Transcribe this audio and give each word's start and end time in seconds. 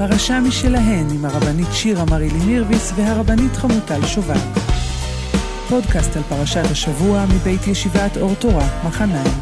פרשה 0.00 0.40
משלהן 0.40 1.06
עם 1.14 1.24
הרבנית 1.24 1.66
שירה 1.72 2.04
מרילי 2.10 2.38
מירביס 2.46 2.92
והרבנית 2.96 3.52
חמוטל 3.52 4.06
שובל. 4.06 4.38
פודקאסט 5.68 6.16
על 6.16 6.22
פרשת 6.22 6.70
השבוע 6.70 7.24
מבית 7.34 7.66
ישיבת 7.66 8.16
אור 8.16 8.34
תורה, 8.34 8.86
מחניים. 8.86 9.32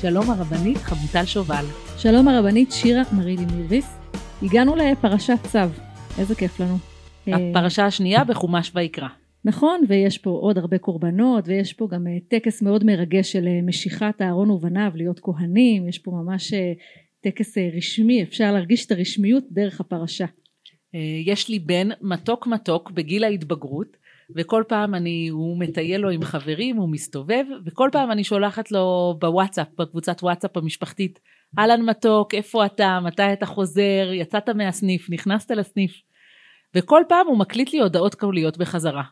שלום 0.00 0.30
הרבנית 0.30 0.78
חמוטל 0.78 1.24
שובל. 1.24 1.64
שלום 1.96 2.28
הרבנית 2.28 2.72
שירה 2.72 3.02
מרילי 3.12 3.44
מירביס. 3.44 3.96
הגענו 4.42 4.76
לפרשת 4.76 5.38
צו, 5.42 5.58
איזה 6.18 6.34
כיף 6.34 6.60
לנו. 6.60 6.78
הפרשה 7.26 7.86
השנייה 7.86 8.24
בחומש 8.24 8.70
ויקרא. 8.74 9.23
נכון, 9.44 9.80
ויש 9.88 10.18
פה 10.18 10.30
עוד 10.30 10.58
הרבה 10.58 10.78
קורבנות, 10.78 11.48
ויש 11.48 11.72
פה 11.72 11.88
גם 11.90 12.06
אה, 12.06 12.12
טקס 12.28 12.62
מאוד 12.62 12.84
מרגש 12.84 13.32
של 13.32 13.46
אה, 13.46 13.60
משיכת 13.62 14.14
אהרון 14.22 14.50
ובניו 14.50 14.90
להיות 14.94 15.20
כהנים, 15.20 15.88
יש 15.88 15.98
פה 15.98 16.10
ממש 16.10 16.52
אה, 16.52 16.72
טקס 17.20 17.58
רשמי, 17.76 18.22
אפשר 18.22 18.52
להרגיש 18.52 18.86
את 18.86 18.92
הרשמיות 18.92 19.44
דרך 19.50 19.80
הפרשה. 19.80 20.26
יש 21.24 21.48
לי 21.48 21.58
בן 21.58 21.88
מתוק 22.00 22.46
מתוק 22.46 22.90
בגיל 22.90 23.24
ההתבגרות, 23.24 23.96
וכל 24.36 24.62
פעם 24.68 24.94
אני, 24.94 25.28
הוא 25.28 25.58
מטייל 25.58 26.00
לו 26.00 26.10
עם 26.10 26.22
חברים, 26.22 26.76
הוא 26.76 26.88
מסתובב, 26.88 27.44
וכל 27.66 27.88
פעם 27.92 28.10
אני 28.10 28.24
שולחת 28.24 28.70
לו 28.70 29.16
בוואטסאפ, 29.20 29.68
בקבוצת 29.78 30.22
וואטסאפ 30.22 30.56
המשפחתית, 30.56 31.20
אהלן 31.58 31.82
מתוק, 31.82 32.34
איפה 32.34 32.66
אתה, 32.66 32.98
מתי 33.04 33.32
אתה 33.32 33.46
חוזר, 33.46 34.10
יצאת 34.12 34.48
מהסניף, 34.48 35.10
נכנסת 35.10 35.50
לסניף. 35.50 35.92
וכל 36.74 37.02
פעם 37.08 37.26
הוא 37.26 37.38
מקליט 37.38 37.72
לי 37.72 37.80
הודעות 37.80 38.14
קוליות 38.14 38.58
בחזרה. 38.58 39.02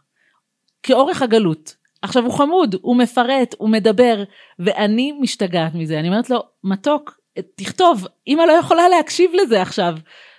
כאורך 0.82 1.22
הגלות. 1.22 1.76
עכשיו 2.02 2.24
הוא 2.24 2.32
חמוד, 2.32 2.76
הוא 2.82 2.96
מפרט, 2.96 3.54
הוא 3.58 3.68
מדבר, 3.68 4.22
ואני 4.58 5.12
משתגעת 5.20 5.74
מזה. 5.74 5.98
אני 5.98 6.08
אומרת 6.08 6.30
לו, 6.30 6.42
מתוק, 6.64 7.20
תכתוב, 7.54 8.06
אמא 8.28 8.42
לא 8.42 8.52
יכולה 8.52 8.88
להקשיב 8.88 9.30
לזה 9.42 9.62
עכשיו. 9.62 9.94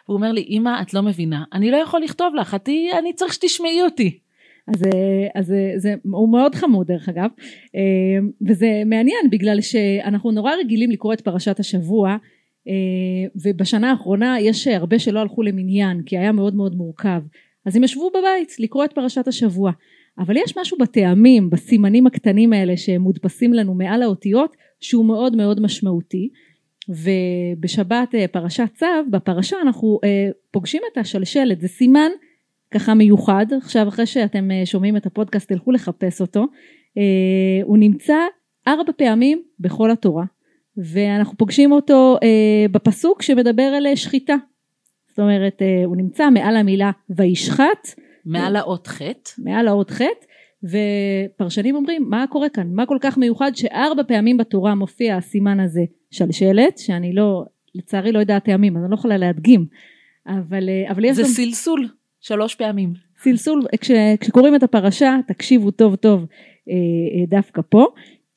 והוא 0.07 0.15
אומר 0.15 0.31
לי, 0.31 0.45
אמא, 0.49 0.81
את 0.81 0.93
לא 0.93 1.01
מבינה, 1.01 1.43
אני 1.53 1.71
לא 1.71 1.77
יכול 1.77 2.01
לכתוב 2.01 2.35
לך, 2.35 2.55
את, 2.55 2.69
אני 2.99 3.13
צריך 3.13 3.33
שתשמעי 3.33 3.81
אותי. 3.83 4.19
אז, 4.67 4.83
אז 5.35 5.45
זה, 5.45 5.73
זה, 5.77 5.95
הוא 6.11 6.31
מאוד 6.31 6.55
חמוד 6.55 6.87
דרך 6.87 7.09
אגב, 7.09 7.29
וזה 8.47 8.67
מעניין 8.85 9.29
בגלל 9.29 9.61
שאנחנו 9.61 10.31
נורא 10.31 10.51
רגילים 10.59 10.91
לקרוא 10.91 11.13
את 11.13 11.21
פרשת 11.21 11.59
השבוע, 11.59 12.17
ובשנה 13.45 13.91
האחרונה 13.91 14.39
יש 14.39 14.67
הרבה 14.67 14.99
שלא 14.99 15.19
הלכו 15.19 15.43
למניין, 15.43 16.01
כי 16.05 16.17
היה 16.17 16.31
מאוד 16.31 16.55
מאוד 16.55 16.75
מורכב. 16.75 17.21
אז 17.65 17.75
הם 17.75 17.83
ישבו 17.83 18.09
בבית 18.09 18.55
לקרוא 18.59 18.85
את 18.85 18.93
פרשת 18.93 19.27
השבוע. 19.27 19.71
אבל 20.19 20.37
יש 20.37 20.57
משהו 20.57 20.77
בטעמים, 20.77 21.49
בסימנים 21.49 22.07
הקטנים 22.07 22.53
האלה 22.53 22.77
שמודפסים 22.77 23.53
לנו 23.53 23.73
מעל 23.73 24.03
האותיות 24.03 24.55
שהוא 24.79 25.05
מאוד 25.05 25.35
מאוד 25.35 25.61
משמעותי. 25.61 26.29
ובשבת 26.89 28.15
אה, 28.15 28.27
פרשת 28.27 28.69
צו, 28.73 28.85
בפרשה 29.09 29.57
אנחנו 29.61 29.99
אה, 30.03 30.29
פוגשים 30.51 30.81
את 30.91 30.97
השלשלת, 30.97 31.61
זה 31.61 31.67
סימן 31.67 32.09
ככה 32.71 32.93
מיוחד, 32.93 33.45
עכשיו 33.61 33.87
אחרי 33.87 34.05
שאתם 34.05 34.51
אה, 34.51 34.65
שומעים 34.65 34.97
את 34.97 35.05
הפודקאסט 35.05 35.51
תלכו 35.51 35.71
לחפש 35.71 36.21
אותו, 36.21 36.45
הוא 37.63 37.77
נמצא 37.77 38.17
ארבע 38.67 38.91
פעמים 38.97 39.43
בכל 39.59 39.91
התורה. 39.91 40.25
ואנחנו 40.77 41.37
פוגשים 41.37 41.71
אותו 41.71 42.17
בפסוק 42.71 43.21
שמדבר 43.21 43.63
על 43.63 43.95
שחיטה, 43.95 44.35
זאת 45.09 45.19
אומרת 45.19 45.61
הוא 45.85 45.97
נמצא 45.97 46.29
מעל 46.29 46.55
המילה 46.55 46.91
וישחט 47.09 47.87
מעל 48.25 48.55
האות 48.55 48.87
ח'. 48.87 49.01
מעל 49.37 49.67
האות 49.67 49.91
ח', 49.91 50.01
ופרשנים 50.63 51.75
אומרים 51.75 52.05
מה 52.09 52.25
קורה 52.29 52.49
כאן, 52.49 52.73
מה 52.73 52.85
כל 52.85 52.97
כך 53.01 53.17
מיוחד 53.17 53.51
שארבע 53.55 54.03
פעמים 54.03 54.37
בתורה 54.37 54.75
מופיע 54.75 55.17
הסימן 55.17 55.59
הזה 55.59 55.81
שלשלת, 56.11 56.77
שאני 56.77 57.13
לא, 57.13 57.45
לצערי 57.75 58.11
לא 58.11 58.19
יודעת 58.19 58.45
טעמים, 58.45 58.77
אז 58.77 58.83
אני 58.83 58.91
לא 58.91 58.95
יכולה 58.95 59.17
להדגים, 59.17 59.65
אבל, 60.27 60.69
אבל 60.89 61.05
יש 61.05 61.15
זה 61.15 61.21
גם... 61.21 61.27
סלסול, 61.27 61.87
שלוש 62.21 62.55
פעמים. 62.55 62.93
סלסול, 63.17 63.61
כש, 63.81 63.91
כשקוראים 64.19 64.55
את 64.55 64.63
הפרשה 64.63 65.17
תקשיבו 65.27 65.71
טוב 65.71 65.95
טוב 65.95 66.25
אה, 66.69 66.73
אה, 66.73 67.25
דווקא 67.27 67.61
פה, 67.69 67.85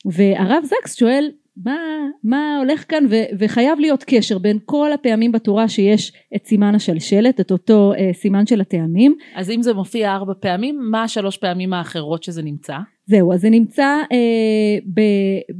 והרב 0.04 0.64
זקס 0.64 0.96
שואל 0.96 1.30
מה, 1.64 1.76
מה 2.24 2.56
הולך 2.58 2.84
כאן 2.88 3.06
ו, 3.10 3.14
וחייב 3.38 3.78
להיות 3.80 4.04
קשר 4.06 4.38
בין 4.38 4.58
כל 4.64 4.92
הפעמים 4.92 5.32
בתורה 5.32 5.68
שיש 5.68 6.12
את 6.36 6.46
סימן 6.46 6.74
השלשלת, 6.74 7.40
את 7.40 7.50
אותו 7.50 7.92
אה, 7.98 8.10
סימן 8.12 8.46
של 8.46 8.60
הטעמים. 8.60 9.16
אז 9.34 9.50
אם 9.50 9.62
זה 9.62 9.74
מופיע 9.74 10.14
ארבע 10.14 10.32
פעמים, 10.40 10.78
מה 10.90 11.02
השלוש 11.02 11.36
פעמים 11.36 11.72
האחרות 11.72 12.22
שזה 12.22 12.42
נמצא? 12.42 12.76
זהו, 13.06 13.32
אז 13.32 13.40
זה 13.40 13.50
נמצא 13.50 14.02
אה, 14.12 14.78
ב, 14.94 15.00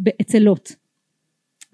ב, 0.02 0.10
אצל 0.20 0.38
לוט, 0.38 0.72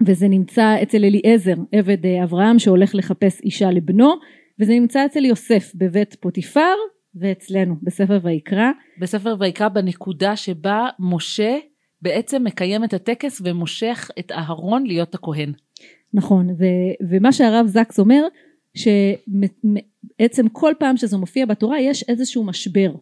וזה 0.07 0.29
נמצא 0.29 0.83
אצל 0.83 1.05
אליעזר, 1.05 1.55
עבד 1.73 2.07
אה, 2.07 2.25
אברהם 2.25 2.59
שהולך 2.59 2.95
לחפש 2.95 3.41
אישה 3.41 3.71
לבנו, 3.71 4.13
וזה 4.61 4.73
נמצא 4.73 5.07
אצל 5.07 5.25
יוסף 5.25 5.73
בבית 5.75 6.15
פוטיפר, 6.15 6.75
ואצלנו 7.15 7.75
בספר 7.83 8.19
ויקרא. 8.23 8.71
בספר 9.01 9.37
ויקרא 9.39 9.69
בנקודה 9.69 10.37
שבה 10.37 10.89
משה 10.99 11.57
בעצם 12.03 12.45
מקיים 12.45 12.85
את 12.85 12.95
הטקס 12.95 13.43
ומושך 13.45 14.11
את 14.19 14.33
אהרון 14.33 14.87
להיות 14.87 15.15
הכהן. 15.15 15.53
נכון, 16.15 16.51
ו- 16.51 17.09
ומה 17.09 17.33
שהרב 17.33 17.67
זקס 17.67 17.99
אומר, 17.99 18.27
שבעצם 18.75 20.49
כל 20.53 20.73
פעם 20.79 20.97
שזה 20.97 21.17
מופיע 21.17 21.47
בתורה 21.47 21.81
יש 21.81 22.05
איזשהו 22.09 22.45
משבר. 22.45 22.95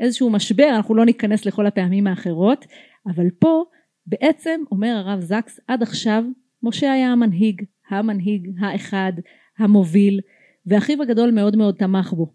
איזשהו 0.00 0.30
משבר, 0.30 0.68
אנחנו 0.76 0.94
לא 0.94 1.04
ניכנס 1.04 1.46
לכל 1.46 1.66
הפעמים 1.66 2.06
האחרות, 2.06 2.66
אבל 3.06 3.30
פה 3.30 3.64
בעצם 4.06 4.60
אומר 4.72 4.94
הרב 4.96 5.20
זקס, 5.20 5.60
עד 5.68 5.82
עכשיו 5.82 6.24
משה 6.62 6.92
היה 6.92 7.12
המנהיג, 7.12 7.62
המנהיג 7.90 8.50
האחד, 8.60 9.12
המוביל, 9.58 10.20
ואחיו 10.66 11.02
הגדול 11.02 11.30
מאוד 11.30 11.56
מאוד 11.56 11.74
תמך 11.74 12.12
בו. 12.12 12.32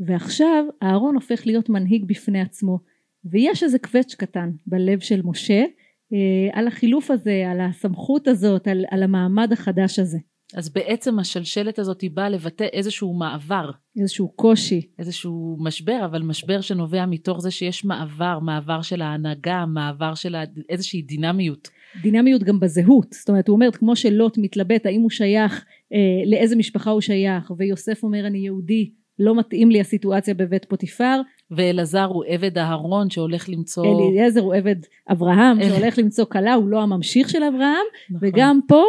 ועכשיו 0.00 0.64
אהרון 0.82 1.14
הופך 1.14 1.46
להיות 1.46 1.68
מנהיג 1.68 2.04
בפני 2.04 2.40
עצמו. 2.40 2.78
ויש 3.24 3.62
איזה 3.62 3.78
קווץ' 3.78 4.14
קטן 4.14 4.50
בלב 4.66 5.00
של 5.00 5.20
משה 5.24 5.64
אה, 6.12 6.48
על 6.52 6.66
החילוף 6.66 7.10
הזה, 7.10 7.44
על 7.50 7.60
הסמכות 7.60 8.28
הזאת, 8.28 8.68
על, 8.68 8.84
על 8.90 9.02
המעמד 9.02 9.52
החדש 9.52 9.98
הזה. 9.98 10.18
אז 10.54 10.72
בעצם 10.72 11.18
השלשלת 11.18 11.78
הזאת 11.78 12.00
היא 12.00 12.10
באה 12.10 12.28
לבטא 12.28 12.64
איזשהו 12.72 13.14
מעבר. 13.14 13.70
איזשהו 14.00 14.28
קושי. 14.28 14.80
איזשהו 14.98 15.56
משבר, 15.60 16.00
אבל 16.04 16.22
משבר 16.22 16.60
שנובע 16.60 17.06
מתוך 17.06 17.40
זה 17.40 17.50
שיש 17.50 17.84
מעבר, 17.84 18.38
מעבר 18.38 18.82
של 18.82 19.02
ההנהגה, 19.02 19.64
מעבר 19.66 20.14
של 20.14 20.36
איזושהי 20.68 21.02
דינמיות. 21.02 21.68
דינמיות 22.02 22.42
גם 22.42 22.60
בזהות, 22.60 23.06
זאת 23.12 23.28
אומרת 23.28 23.48
הוא 23.48 23.54
אומר 23.54 23.70
כמו 23.72 23.96
שלוט 23.96 24.38
מתלבט 24.38 24.86
האם 24.86 25.00
הוא 25.00 25.10
שייך, 25.10 25.64
אה, 25.92 25.98
לאיזה 26.30 26.56
משפחה 26.56 26.90
הוא 26.90 27.00
שייך, 27.00 27.52
ויוסף 27.58 28.02
אומר 28.02 28.26
אני 28.26 28.38
יהודי, 28.38 28.90
לא 29.18 29.38
מתאים 29.38 29.70
לי 29.70 29.80
הסיטואציה 29.80 30.34
בבית 30.34 30.64
פוטיפר. 30.64 31.20
ואלעזר 31.56 32.04
הוא 32.04 32.24
עבד 32.28 32.58
אהרון 32.58 33.10
שהולך 33.10 33.48
למצוא... 33.48 34.10
אליעזר 34.10 34.40
הוא 34.40 34.54
עבד 34.54 34.76
אברהם 35.12 35.62
שהולך 35.62 35.98
למצוא 35.98 36.24
כלה, 36.24 36.54
הוא 36.54 36.68
לא 36.68 36.82
הממשיך 36.82 37.28
של 37.28 37.42
אברהם, 37.42 37.86
נכון. 38.10 38.28
וגם 38.28 38.60
פה 38.68 38.82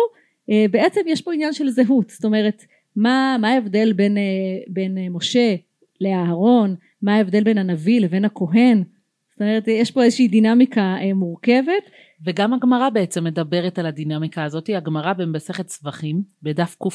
אה, 0.49 0.65
בעצם 0.71 1.01
יש 1.07 1.21
פה 1.21 1.33
עניין 1.33 1.53
של 1.53 1.69
זהות, 1.69 2.09
זאת 2.09 2.25
אומרת 2.25 2.65
מה, 2.95 3.37
מה 3.41 3.49
ההבדל 3.49 3.93
בין, 3.93 4.17
אה, 4.17 4.23
בין 4.67 4.97
אה, 4.97 5.09
משה 5.09 5.55
לאהרון, 6.01 6.75
מה 7.01 7.15
ההבדל 7.15 7.43
בין 7.43 7.57
הנביא 7.57 8.01
לבין 8.01 8.25
הכהן, 8.25 8.83
זאת 9.31 9.41
אומרת 9.41 9.67
יש 9.67 9.91
פה 9.91 10.03
איזושהי 10.03 10.27
דינמיקה 10.27 10.95
מורכבת. 11.15 11.89
וגם 12.25 12.53
הגמרא 12.53 12.89
בעצם 12.89 13.23
מדברת 13.23 13.79
על 13.79 13.85
הדינמיקה 13.85 14.43
הזאת, 14.43 14.69
הגמרא 14.77 15.13
במסכת 15.13 15.65
צווחים 15.65 16.23
בדף 16.43 16.75
קב 16.79 16.89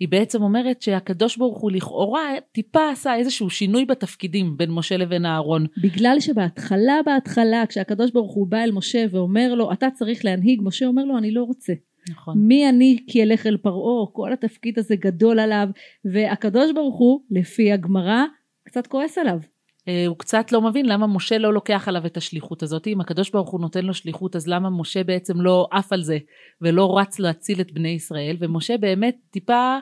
היא 0.00 0.08
בעצם 0.08 0.42
אומרת 0.42 0.82
שהקדוש 0.82 1.36
ברוך 1.36 1.60
הוא 1.60 1.70
לכאורה 1.70 2.30
טיפה 2.52 2.90
עשה 2.90 3.16
איזשהו 3.16 3.50
שינוי 3.50 3.84
בתפקידים 3.84 4.56
בין 4.56 4.70
משה 4.70 4.96
לבין 4.96 5.26
אהרון. 5.26 5.66
בגלל 5.82 6.16
שבהתחלה 6.20 7.00
בהתחלה 7.06 7.64
כשהקדוש 7.68 8.10
ברוך 8.10 8.34
הוא 8.34 8.46
בא 8.46 8.58
אל 8.58 8.72
משה 8.72 9.04
ואומר 9.10 9.54
לו 9.54 9.72
אתה 9.72 9.86
צריך 9.90 10.24
להנהיג 10.24 10.60
משה 10.64 10.86
אומר 10.86 11.04
לו 11.04 11.18
אני 11.18 11.30
לא 11.30 11.42
רוצה. 11.42 11.72
נכון. 12.10 12.38
מי 12.38 12.68
אני 12.68 12.98
כי 13.06 13.22
אלך 13.22 13.46
אל 13.46 13.56
פרעה 13.56 14.06
כל 14.12 14.32
התפקיד 14.32 14.78
הזה 14.78 14.96
גדול 14.96 15.38
עליו 15.38 15.68
והקדוש 16.04 16.72
ברוך 16.74 16.98
הוא 16.98 17.20
לפי 17.30 17.72
הגמרא 17.72 18.24
קצת 18.64 18.86
כועס 18.86 19.18
עליו. 19.18 19.38
אה, 19.88 20.04
הוא 20.06 20.16
קצת 20.18 20.52
לא 20.52 20.60
מבין 20.60 20.86
למה 20.86 21.06
משה 21.06 21.38
לא 21.38 21.52
לוקח 21.52 21.88
עליו 21.88 22.06
את 22.06 22.16
השליחות 22.16 22.62
הזאת. 22.62 22.86
אם 22.86 23.00
הקדוש 23.00 23.30
ברוך 23.30 23.50
הוא 23.50 23.60
נותן 23.60 23.84
לו 23.84 23.94
שליחות, 23.94 24.36
אז 24.36 24.48
למה 24.48 24.70
משה 24.70 25.04
בעצם 25.04 25.40
לא 25.40 25.66
עף 25.70 25.92
על 25.92 26.02
זה 26.02 26.18
ולא 26.60 26.98
רץ 26.98 27.18
להציל 27.18 27.60
את 27.60 27.72
בני 27.72 27.88
ישראל? 27.88 28.36
ומשה 28.40 28.76
באמת 28.76 29.16
טיפה 29.30 29.78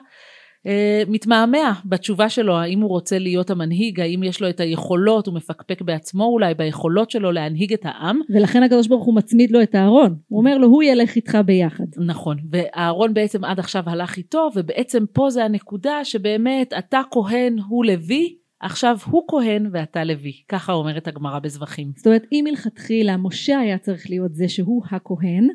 אה, 0.67 1.03
מתמהמה 1.07 1.73
בתשובה 1.85 2.29
שלו, 2.29 2.57
האם 2.57 2.81
הוא 2.81 2.89
רוצה 2.89 3.19
להיות 3.19 3.49
המנהיג, 3.49 3.99
האם 3.99 4.23
יש 4.23 4.41
לו 4.41 4.49
את 4.49 4.59
היכולות, 4.59 5.27
הוא 5.27 5.35
מפקפק 5.35 5.81
בעצמו 5.81 6.25
אולי 6.25 6.53
ביכולות 6.53 7.11
שלו 7.11 7.31
להנהיג 7.31 7.73
את 7.73 7.85
העם. 7.85 8.19
ולכן 8.29 8.63
הקדוש 8.63 8.87
ברוך 8.87 9.05
הוא 9.05 9.15
מצמיד 9.15 9.51
לו 9.51 9.61
את 9.61 9.75
אהרון, 9.75 10.15
הוא 10.27 10.39
אומר 10.39 10.57
לו 10.57 10.67
הוא 10.67 10.83
ילך 10.83 11.15
איתך 11.15 11.37
ביחד. 11.45 11.83
נכון, 11.97 12.37
ואהרון 12.51 13.13
בעצם 13.13 13.45
עד 13.45 13.59
עכשיו 13.59 13.83
הלך 13.85 14.17
איתו, 14.17 14.49
ובעצם 14.55 15.03
פה 15.13 15.29
זה 15.29 15.45
הנקודה 15.45 16.05
שבאמת 16.05 16.73
אתה 16.77 17.01
כהן, 17.11 17.55
הוא 17.69 17.85
לוי, 17.85 18.35
עכשיו 18.61 18.97
הוא 19.05 19.23
כהן 19.27 19.69
ואתה 19.71 20.03
לוי, 20.03 20.33
ככה 20.49 20.73
אומרת 20.73 21.07
הגמרא 21.07 21.39
בזבחים. 21.39 21.91
זאת 21.95 22.07
אומרת 22.07 22.25
אם 22.31 22.45
מלכתחילה 22.49 23.17
משה 23.17 23.59
היה 23.59 23.77
צריך 23.77 24.09
להיות 24.09 24.35
זה 24.35 24.49
שהוא 24.49 24.83
הכהן, 24.91 25.47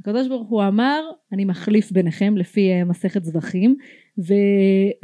הקדוש 0.00 0.28
ברוך 0.28 0.48
הוא 0.48 0.62
אמר 0.62 1.02
אני 1.32 1.44
מחליף 1.44 1.92
ביניכם 1.92 2.36
לפי 2.36 2.70
אה, 2.70 2.84
מסכת 2.84 3.24
זבחים 3.24 3.76
ו, 4.18 4.34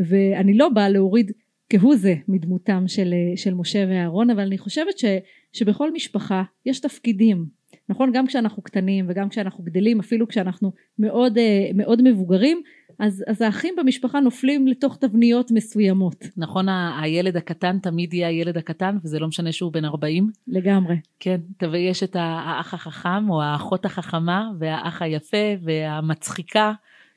ואני 0.08 0.55
לא 0.55 0.69
באה 0.69 0.88
להוריד 0.88 1.32
כהוא 1.70 1.96
זה 1.96 2.14
מדמותם 2.29 2.85
של, 2.87 3.14
אה, 3.14 3.37
של 3.37 3.55
משה 3.55 3.85
ואהרון 3.88 4.31
אבל 4.31 4.43
אני 4.43 4.58
חושבת 4.58 4.99
ש, 4.99 5.05
שבכל 5.52 5.93
משפחה 5.93 6.43
יש 6.67 6.81
תפקידים. 6.81 7.47
נכון? 7.88 8.12
גם 8.12 8.26
כשאנחנו 8.26 8.62
קטנים 8.62 9.06
וגם 9.08 9.29
כשאנחנו 9.29 9.64
גדלים 9.64 10.00
אפילו 10.00 10.29
כשאנחנו 10.29 10.73
מאוד 10.99 11.38
אה, 11.38 11.70
מאוד 11.75 12.02
מבוגרים 12.02 12.62
אז, 12.99 13.25
אז 13.26 13.43
האחים 13.43 13.75
במשפחה 13.79 14.20
נופלים 14.20 14.67
לתוך 14.67 14.96
תבניות 14.96 15.50
מסוימות. 15.50 16.25
נכון, 16.37 16.67
הילד 17.02 17.37
הקטן 17.37 17.79
תמיד 17.79 18.14
יהיה 18.14 18.29
הילד 18.29 18.56
הקטן, 18.56 18.96
וזה 19.05 19.19
לא 19.19 19.29
משנה 19.29 19.52
שהוא 19.52 19.73
בן 19.73 19.85
40. 19.85 20.31
לגמרי. 20.49 20.96
כן, 21.20 21.41
ויש 21.70 22.02
את 22.02 22.17
האח 22.19 22.75
החכם, 22.75 23.31
או 23.31 23.43
האחות 23.43 23.85
החכמה, 23.85 24.50
והאח 24.58 25.02
היפה, 25.02 25.37
והמצחיקה, 25.62 26.73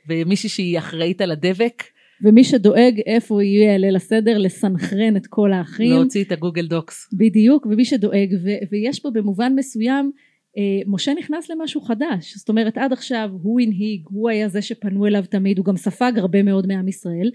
ומישהי 0.09 0.49
שהיא 0.49 0.77
אחראית 0.77 1.21
על 1.21 1.31
הדבק. 1.31 1.83
ומי 2.23 2.43
שדואג 2.43 3.01
איפה 3.05 3.33
הוא 3.33 3.41
יהיה 3.41 3.77
ליל 3.77 3.95
הסדר, 3.95 4.37
לסנכרן 4.37 5.17
את 5.17 5.27
כל 5.27 5.53
האחים. 5.53 5.91
להוציא 5.91 6.23
את 6.23 6.31
הגוגל 6.31 6.67
דוקס. 6.67 7.09
בדיוק, 7.13 7.65
ומי 7.65 7.85
שדואג, 7.85 8.33
ו- 8.43 8.71
ויש 8.71 8.99
פה 8.99 9.09
במובן 9.11 9.53
מסוים, 9.55 10.11
משה 10.87 11.13
נכנס 11.13 11.49
למשהו 11.49 11.81
חדש, 11.81 12.35
זאת 12.35 12.49
אומרת 12.49 12.77
עד 12.77 12.93
עכשיו 12.93 13.29
הוא 13.41 13.61
הנהיג, 13.61 14.01
הוא 14.09 14.29
היה 14.29 14.49
זה 14.49 14.61
שפנו 14.61 15.05
אליו 15.05 15.23
תמיד, 15.29 15.57
הוא 15.57 15.65
גם 15.65 15.77
ספג 15.77 16.11
הרבה 16.15 16.43
מאוד 16.43 16.67
מעם 16.67 16.87
ישראל, 16.87 17.31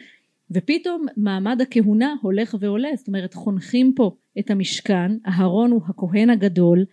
ופתאום 0.50 1.06
מעמד 1.16 1.60
הכהונה 1.60 2.14
הולך 2.22 2.56
ועולה, 2.60 2.88
זאת 2.96 3.08
אומרת 3.08 3.34
חונכים 3.34 3.92
פה 3.96 4.16
את 4.38 4.50
המשכן, 4.50 5.12
אהרון 5.26 5.70
הוא 5.70 5.82
הכהן 5.88 6.30
הגדול, 6.30 6.84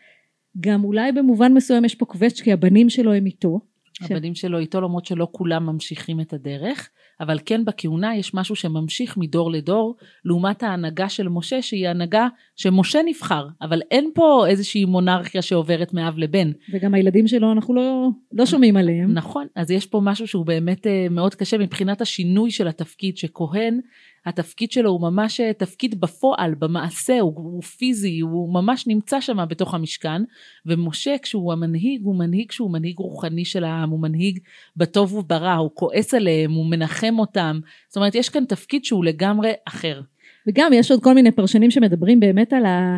גם 0.60 0.84
אולי 0.84 1.12
במובן 1.12 1.54
מסוים 1.54 1.86
יש 1.86 1.96
פה 1.96 2.06
קווץ' 2.06 2.42
כי 2.42 2.54
הבנים 2.54 2.90
שלו 2.90 3.14
הם 3.14 3.26
איתו. 3.26 3.60
הבנים 4.02 4.36
ש... 4.36 4.42
שלו 4.42 4.58
איתו 4.58 4.82
למרות 4.82 5.06
שלא 5.06 5.28
כולם 5.32 5.66
ממשיכים 5.66 6.22
את 6.22 6.34
הדרך, 6.34 6.90
אבל 7.20 7.40
כן 7.46 7.66
בכהונה 7.66 8.16
יש 8.16 8.34
משהו 8.34 8.56
שממשיך 8.56 9.18
מדור 9.18 9.52
לדור, 9.52 9.96
לעומת 10.26 10.64
ההנהגה 10.64 11.10
של 11.10 11.28
משה 11.28 11.62
שהיא 11.62 11.90
הנהגה 11.90 12.28
שמשה 12.56 13.00
נבחר, 13.06 13.48
אבל 13.62 13.82
אין 13.92 14.12
פה 14.16 14.46
איזושהי 14.48 14.86
מונרכיה 14.86 15.42
שעוברת 15.42 15.94
מאב 15.94 16.18
לבן. 16.18 16.52
וגם 16.74 16.94
הילדים 16.94 17.28
שלו 17.28 17.52
אנחנו 17.52 17.74
לא, 17.74 18.08
לא 18.32 18.46
שומעים 18.46 18.78
עליהם. 18.78 19.14
נכון, 19.14 19.48
אז 19.56 19.72
יש 19.72 19.86
פה 19.86 20.02
משהו 20.04 20.28
שהוא 20.28 20.46
באמת 20.46 20.88
אה, 20.88 21.08
מאוד 21.12 21.36
קשה 21.36 21.58
מבחינת 21.58 22.02
השינוי 22.02 22.52
של 22.52 22.68
התפקיד, 22.68 23.18
שכהן 23.18 23.80
התפקיד 24.26 24.72
שלו 24.72 24.90
הוא 24.90 25.02
ממש 25.02 25.40
אה, 25.40 25.54
תפקיד 25.54 26.02
בפועל, 26.02 26.56
במעשה, 26.56 27.20
הוא, 27.20 27.34
הוא 27.36 27.64
פיזי, 27.64 28.20
הוא 28.20 28.54
ממש 28.54 28.88
נמצא 28.88 29.22
שם 29.22 29.38
בתוך 29.50 29.74
המשכן, 29.74 30.22
ומשה 30.66 31.16
כשהוא 31.22 31.54
המנהיג, 31.54 32.02
הוא 32.04 32.16
מנהיג 32.16 32.52
שהוא 32.52 32.72
מנהיג 32.72 32.98
רוחני 32.98 33.46
של 33.46 33.64
העם, 33.64 33.90
הוא 33.90 34.00
מנהיג 34.00 34.40
בטוב 34.78 35.14
וברע, 35.14 35.54
הוא 35.54 35.72
כועס 35.74 36.14
עליהם, 36.14 36.52
הוא 36.52 36.66
מנחם 36.72 37.16
אותם, 37.20 37.60
זאת 37.88 37.98
אומרת 37.98 38.16
יש 38.16 38.30
כאן 38.30 38.46
תפקיד 38.46 38.86
שהוא 38.86 39.06
לגמרי 39.06 39.52
אחר. 39.68 40.02
וגם 40.48 40.74
יש 40.74 40.92
עוד 40.92 41.04
כל 41.04 41.14
מיני 41.14 41.32
פרשנים 41.32 41.72
שמדברים 41.72 42.20
באמת 42.20 42.54
על 42.54 42.66
ה... 42.66 42.98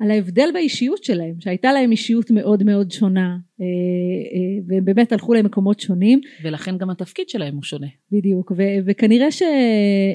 על 0.00 0.10
ההבדל 0.10 0.48
באישיות 0.54 1.04
שלהם, 1.04 1.34
שהייתה 1.40 1.72
להם 1.72 1.90
אישיות 1.90 2.30
מאוד 2.30 2.62
מאוד 2.62 2.90
שונה, 2.90 3.36
אה, 3.60 3.64
אה, 3.66 4.62
והם 4.66 4.84
באמת 4.84 5.12
הלכו 5.12 5.34
למקומות 5.34 5.80
שונים. 5.80 6.20
ולכן 6.42 6.78
גם 6.78 6.90
התפקיד 6.90 7.28
שלהם 7.28 7.54
הוא 7.54 7.62
שונה. 7.62 7.86
בדיוק, 8.12 8.52
ו- 8.56 8.78
וכנראה 8.86 9.30
ש- 9.30 9.42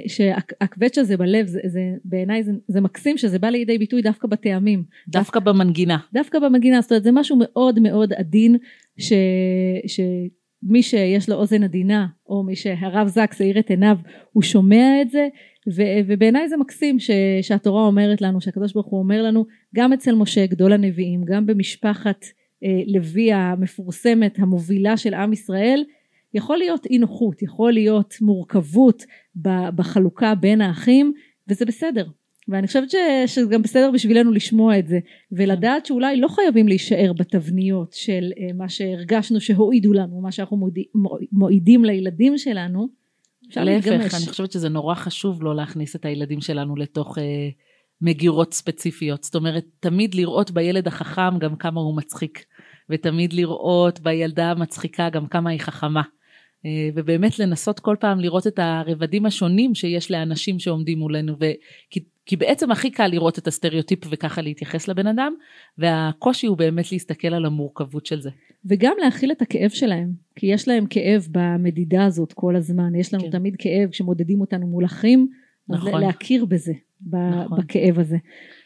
שהקווץ' 0.07 0.97
הזה 0.97 1.17
בלב, 1.17 1.47
זה, 1.47 1.59
זה, 1.65 1.79
בעיניי 2.05 2.43
זה, 2.43 2.51
זה 2.67 2.81
מקסים 2.81 3.17
שזה 3.17 3.39
בא 3.39 3.47
לידי 3.47 3.77
ביטוי 3.77 4.01
דווקא 4.01 4.27
בטעמים. 4.27 4.83
דווקא, 5.07 5.19
דווקא 5.19 5.39
במנגינה. 5.39 5.97
דווקא 6.13 6.39
במנגינה, 6.39 6.81
זאת 6.81 6.91
אומרת 6.91 7.03
זה 7.03 7.11
משהו 7.11 7.37
מאוד 7.39 7.79
מאוד 7.79 8.13
עדין, 8.13 8.57
ש... 8.97 9.13
ש- 9.87 9.99
מי 10.67 10.83
שיש 10.83 11.29
לו 11.29 11.35
אוזן 11.35 11.63
עדינה, 11.63 12.07
או 12.29 12.43
מי 12.43 12.55
שהרב 12.55 13.07
זקס 13.07 13.41
האיר 13.41 13.59
את 13.59 13.69
עיניו, 13.69 13.97
הוא 14.33 14.43
שומע 14.43 15.01
את 15.01 15.09
זה, 15.09 15.27
ו- 15.67 15.99
ובעיניי 16.07 16.49
זה 16.49 16.57
מקסים 16.57 16.99
ש- 16.99 17.11
שהתורה 17.41 17.85
אומרת 17.85 18.21
לנו, 18.21 18.41
שהקדוש 18.41 18.73
ברוך 18.73 18.87
הוא 18.87 18.99
אומר 18.99 19.23
לנו, 19.23 19.45
גם 19.75 19.93
אצל 19.93 20.15
משה 20.15 20.45
גדול 20.45 20.73
הנביאים, 20.73 21.23
גם 21.25 21.45
במשפחת 21.45 22.25
אה, 22.63 22.81
לוי 22.87 23.33
המפורסמת, 23.33 24.39
המובילה 24.39 24.97
של 24.97 25.13
עם 25.13 25.33
ישראל, 25.33 25.83
יכול 26.33 26.57
להיות 26.57 26.85
אי 26.85 26.97
נוחות, 26.97 27.41
יכול 27.41 27.73
להיות 27.73 28.15
מורכבות 28.21 29.03
בחלוקה 29.75 30.35
בין 30.35 30.61
האחים, 30.61 31.13
וזה 31.47 31.65
בסדר. 31.65 32.05
ואני 32.47 32.67
חושבת 32.67 32.89
ש, 32.89 32.95
שזה 33.25 33.47
גם 33.49 33.61
בסדר 33.61 33.91
בשבילנו 33.91 34.31
לשמוע 34.31 34.79
את 34.79 34.87
זה 34.87 34.99
ולדעת 35.31 35.85
שאולי 35.85 36.19
לא 36.19 36.27
חייבים 36.27 36.67
להישאר 36.67 37.13
בתבניות 37.13 37.93
של 37.93 38.31
uh, 38.35 38.53
מה 38.53 38.69
שהרגשנו 38.69 39.41
שהועידו 39.41 39.93
לנו 39.93 40.21
מה 40.21 40.31
שאנחנו 40.31 40.57
מועיד, 40.57 40.85
מועידים 41.31 41.85
לילדים 41.85 42.37
שלנו 42.37 42.87
אפשר 43.49 43.63
להפך, 43.63 43.87
להתגמש. 43.87 44.13
אני 44.13 44.27
חושבת 44.27 44.51
שזה 44.51 44.69
נורא 44.69 44.95
חשוב 44.95 45.43
לא 45.43 45.55
להכניס 45.55 45.95
את 45.95 46.05
הילדים 46.05 46.41
שלנו 46.41 46.75
לתוך 46.75 47.17
uh, 47.17 47.21
מגירות 48.01 48.53
ספציפיות 48.53 49.23
זאת 49.23 49.35
אומרת 49.35 49.65
תמיד 49.79 50.15
לראות 50.15 50.51
בילד 50.51 50.87
החכם 50.87 51.39
גם 51.39 51.55
כמה 51.55 51.81
הוא 51.81 51.97
מצחיק 51.97 52.45
ותמיד 52.89 53.33
לראות 53.33 53.99
בילדה 53.99 54.51
המצחיקה 54.51 55.09
גם 55.09 55.27
כמה 55.27 55.49
היא 55.49 55.59
חכמה 55.59 56.01
אה, 56.65 56.89
ובאמת 56.95 57.39
לנסות 57.39 57.79
כל 57.79 57.95
פעם 57.99 58.19
לראות 58.19 58.47
את 58.47 58.59
הרבדים 58.59 59.25
השונים 59.25 59.75
שיש 59.75 60.11
לאנשים 60.11 60.59
שעומדים 60.59 60.99
מולנו, 60.99 61.33
וכי, 61.35 61.99
כי 62.25 62.35
בעצם 62.35 62.71
הכי 62.71 62.91
קל 62.91 63.07
לראות 63.07 63.39
את 63.39 63.47
הסטריאוטיפ 63.47 63.99
וככה 64.09 64.41
להתייחס 64.41 64.87
לבן 64.87 65.07
אדם, 65.07 65.33
והקושי 65.77 66.47
הוא 66.47 66.57
באמת 66.57 66.91
להסתכל 66.91 67.27
על 67.27 67.45
המורכבות 67.45 68.05
של 68.05 68.21
זה. 68.21 68.29
וגם 68.65 68.93
להכיל 69.03 69.31
את 69.31 69.41
הכאב 69.41 69.69
שלהם, 69.69 70.11
כי 70.35 70.45
יש 70.45 70.67
להם 70.67 70.85
כאב 70.85 71.27
במדידה 71.31 72.05
הזאת 72.05 72.33
כל 72.33 72.55
הזמן, 72.55 72.95
יש 72.95 73.13
לנו 73.13 73.23
כן. 73.23 73.29
תמיד 73.29 73.55
כאב 73.57 73.89
כשמודדים 73.89 74.41
אותנו 74.41 74.67
מול 74.67 74.85
אחים, 74.85 75.27
נכון. 75.69 75.95
אז 75.95 76.01
להכיר 76.01 76.45
בזה, 76.45 76.73
נכון. 77.07 77.59
בכאב 77.59 77.99
הזה. 77.99 78.17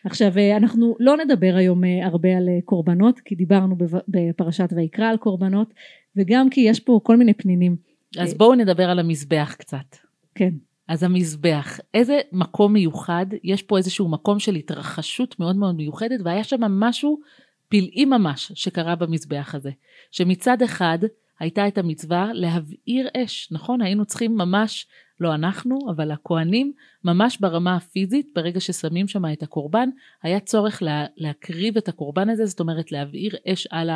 עכשיו 0.06 0.38
אה, 0.38 0.58
אנחנו 0.58 0.96
לא 1.00 1.18
נדבר 1.18 1.54
היום 1.56 1.84
אה, 1.84 2.06
הרבה 2.06 2.38
על 2.38 2.50
קורבנות, 2.66 3.20
כי 3.20 3.36
דיברנו 3.36 3.76
בפרשת 4.08 4.70
ויקרא 4.76 5.10
על 5.10 5.18
קורבנות, 5.18 5.74
וגם 6.16 6.50
כי 6.50 6.62
יש 6.62 6.80
פה 6.80 7.00
כל 7.04 7.18
מיני 7.18 7.34
פנינים. 7.34 7.76
אז 8.18 8.34
בואו 8.34 8.56
נדבר 8.56 8.90
על 8.90 9.00
המזבח 9.00 9.56
קצת. 9.60 9.96
כן. 10.36 10.54
אז 10.88 11.04
המזבח, 11.04 11.80
איזה 11.94 12.20
מקום 12.32 12.74
מיוחד, 12.74 13.26
יש 13.44 13.64
פה 13.64 13.78
איזשהו 13.78 14.10
מקום 14.10 14.40
של 14.40 14.56
התרחשות 14.56 15.40
מאוד 15.40 15.56
מאוד 15.56 15.76
מיוחדת, 15.76 16.20
והיה 16.24 16.44
שם 16.44 16.62
משהו 16.62 17.20
פלאי 17.70 18.06
ממש 18.06 18.52
שקרה 18.56 18.96
במזבח 18.96 19.56
הזה. 19.56 19.72
שמצד 20.12 20.62
אחד 20.62 21.00
הייתה 21.40 21.68
את 21.68 21.78
המצווה 21.78 22.34
להבעיר 22.34 23.08
אש, 23.18 23.48
נכון? 23.52 23.82
היינו 23.82 24.06
צריכים 24.06 24.38
ממש, 24.38 24.88
לא 25.20 25.36
אנחנו, 25.36 25.80
אבל 25.92 26.12
הכוהנים, 26.12 26.74
ממש 27.04 27.38
ברמה 27.38 27.76
הפיזית, 27.76 28.32
ברגע 28.36 28.60
ששמים 28.60 29.08
שם 29.08 29.26
את 29.34 29.44
הקורבן, 29.44 29.90
היה 30.24 30.40
צורך 30.40 30.82
לה, 30.82 31.06
להקריב 31.18 31.78
את 31.78 31.88
הקורבן 31.88 32.30
הזה, 32.30 32.46
זאת 32.46 32.60
אומרת 32.60 32.92
להבעיר 32.92 33.36
אש 33.48 33.68
על 33.72 33.90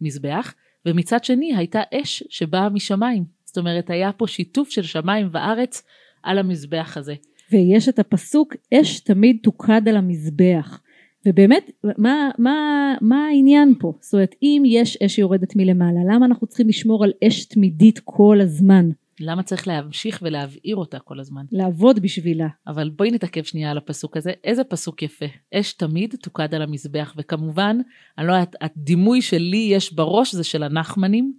המזבח, 0.00 0.54
ומצד 0.86 1.24
שני 1.24 1.56
הייתה 1.56 1.82
אש 1.94 2.24
שבאה 2.28 2.68
משמיים, 2.68 3.24
זאת 3.44 3.58
אומרת, 3.58 3.90
היה 3.90 4.12
פה 4.12 4.26
שיתוף 4.26 4.70
של 4.70 4.82
שמיים 4.82 5.28
וארץ 5.32 5.82
על 6.22 6.38
המזבח 6.38 6.96
הזה. 6.96 7.14
ויש 7.52 7.88
את 7.88 7.98
הפסוק, 7.98 8.54
אש 8.74 9.00
תמיד 9.00 9.38
תוקד 9.42 9.88
על 9.88 9.96
המזבח. 9.96 10.80
ובאמת, 11.26 11.70
מה, 11.98 12.30
מה, 12.38 12.94
מה 13.00 13.26
העניין 13.26 13.74
פה? 13.78 13.92
זאת 14.00 14.14
אומרת, 14.14 14.34
אם 14.42 14.62
יש 14.66 14.96
אש 14.96 15.14
שיורדת 15.14 15.56
מלמעלה, 15.56 16.00
למה 16.14 16.26
אנחנו 16.26 16.46
צריכים 16.46 16.68
לשמור 16.68 17.04
על 17.04 17.12
אש 17.24 17.44
תמידית 17.44 18.00
כל 18.04 18.38
הזמן? 18.42 18.90
למה 19.20 19.42
צריך 19.42 19.68
להמשיך 19.68 20.18
ולהבעיר 20.22 20.76
אותה 20.76 20.98
כל 20.98 21.20
הזמן? 21.20 21.44
לעבוד 21.52 22.00
בשבילה. 22.02 22.48
אבל 22.66 22.90
בואי 22.96 23.10
נתעכב 23.10 23.42
שנייה 23.42 23.70
על 23.70 23.78
הפסוק 23.78 24.16
הזה. 24.16 24.32
איזה 24.44 24.64
פסוק 24.64 25.02
יפה. 25.02 25.24
אש 25.54 25.72
תמיד 25.72 26.14
תוקד 26.22 26.54
על 26.54 26.62
המזבח, 26.62 27.14
וכמובן, 27.16 27.78
אני 28.18 28.26
לא 28.26 28.32
יודעת, 28.32 28.56
הדימוי 28.60 29.22
שלי 29.22 29.68
יש 29.70 29.92
בראש 29.92 30.34
זה 30.34 30.44
של 30.44 30.62
הנחמנים. 30.62 31.34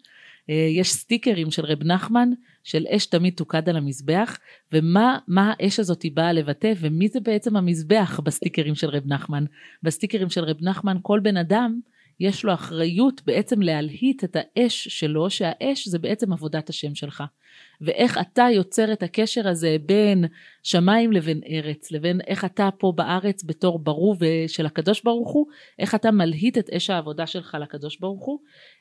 אה, 0.50 0.68
יש 0.72 0.94
סטיקרים 0.94 1.52
של 1.52 1.66
רב 1.66 1.84
נחמן, 1.84 2.30
של 2.64 2.86
אש 2.90 3.06
תמיד 3.06 3.34
תוקד 3.34 3.70
על 3.70 3.78
המזבח, 3.78 4.38
ומה 4.72 5.20
האש 5.60 5.80
הזאת 5.80 6.02
היא 6.02 6.12
באה 6.16 6.34
לבטא, 6.34 6.74
ומי 6.80 7.08
זה 7.08 7.20
בעצם 7.20 7.56
המזבח 7.56 8.20
בסטיקרים 8.24 8.76
של 8.76 8.90
רב 8.90 9.04
נחמן. 9.06 9.46
בסטיקרים 9.84 10.30
של 10.30 10.44
רב 10.44 10.58
נחמן 10.62 10.98
כל 11.02 11.20
בן 11.20 11.38
אדם 11.38 11.80
יש 12.20 12.46
לו 12.46 12.54
אחריות 12.54 13.22
בעצם 13.26 13.62
להלהיט 13.62 14.24
את 14.24 14.38
האש 14.40 14.88
שלו, 14.88 15.30
שהאש 15.30 15.88
זה 15.88 16.00
בעצם 16.00 16.34
עבודת 16.34 16.70
השם 16.70 16.96
שלך. 16.96 17.24
ואיך 17.82 18.18
אתה 18.18 18.48
יוצר 18.54 18.94
את 18.94 19.04
הקשר 19.04 19.48
הזה 19.48 19.78
בין 19.86 20.26
שמיים 20.64 21.12
לבין 21.12 21.42
ארץ, 21.50 21.92
לבין 21.92 22.22
איך 22.28 22.46
אתה 22.46 22.70
פה 22.78 22.94
בארץ 22.96 23.44
בתור 23.44 23.80
ברור 23.80 24.16
של 24.48 24.66
הקדוש 24.66 25.04
ברוך 25.04 25.32
הוא, 25.32 25.46
איך 25.80 25.96
אתה 25.96 26.12
מלהיט 26.12 26.58
את 26.58 26.70
אש 26.70 26.90
העבודה 26.90 27.28
שלך 27.28 27.58
לקדוש 27.62 28.00
ברוך 28.00 28.26
הוא. 28.26 28.40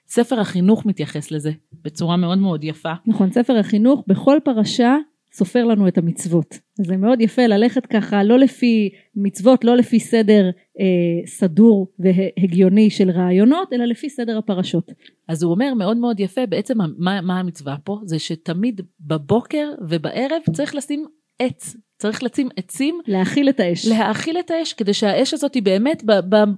ספר 0.08 0.40
החינוך 0.40 0.86
מתייחס 0.86 1.30
לזה 1.30 1.50
בצורה 1.72 2.16
מאוד 2.16 2.38
מאוד 2.38 2.64
יפה. 2.64 2.92
נכון, 3.06 3.32
ספר 3.32 3.56
החינוך 3.58 4.04
בכל 4.06 4.38
פרשה 4.44 4.96
סופר 5.36 5.64
לנו 5.64 5.88
את 5.88 5.98
המצוות. 5.98 6.58
זה 6.74 6.96
מאוד 6.96 7.20
יפה 7.20 7.46
ללכת 7.46 7.86
ככה 7.86 8.22
לא 8.22 8.38
לפי 8.38 8.90
מצוות, 9.16 9.64
לא 9.64 9.76
לפי 9.76 10.00
סדר 10.00 10.50
אה, 10.80 11.26
סדור 11.26 11.92
והגיוני 11.98 12.90
של 12.90 13.10
רעיונות, 13.10 13.72
אלא 13.72 13.84
לפי 13.84 14.08
סדר 14.08 14.38
הפרשות. 14.38 14.92
אז 15.28 15.42
הוא 15.42 15.52
אומר 15.52 15.74
מאוד 15.74 15.96
מאוד 15.96 16.20
יפה, 16.20 16.46
בעצם 16.46 16.78
מה, 16.98 17.20
מה 17.20 17.40
המצווה 17.40 17.76
פה? 17.84 18.00
זה 18.04 18.18
שתמיד 18.18 18.80
בבוקר 19.00 19.70
ובערב 19.88 20.42
צריך 20.52 20.74
לשים 20.74 21.04
עץ 21.38 21.76
צריך 21.98 22.22
לשים 22.22 22.48
עצים. 22.56 23.00
להאכיל 23.06 23.48
את 23.48 23.60
האש. 23.60 23.86
להאכיל 23.86 24.38
את 24.38 24.50
האש, 24.50 24.72
כדי 24.72 24.94
שהאש 24.94 25.34
הזאת 25.34 25.54
היא 25.54 25.62
באמת 25.62 26.02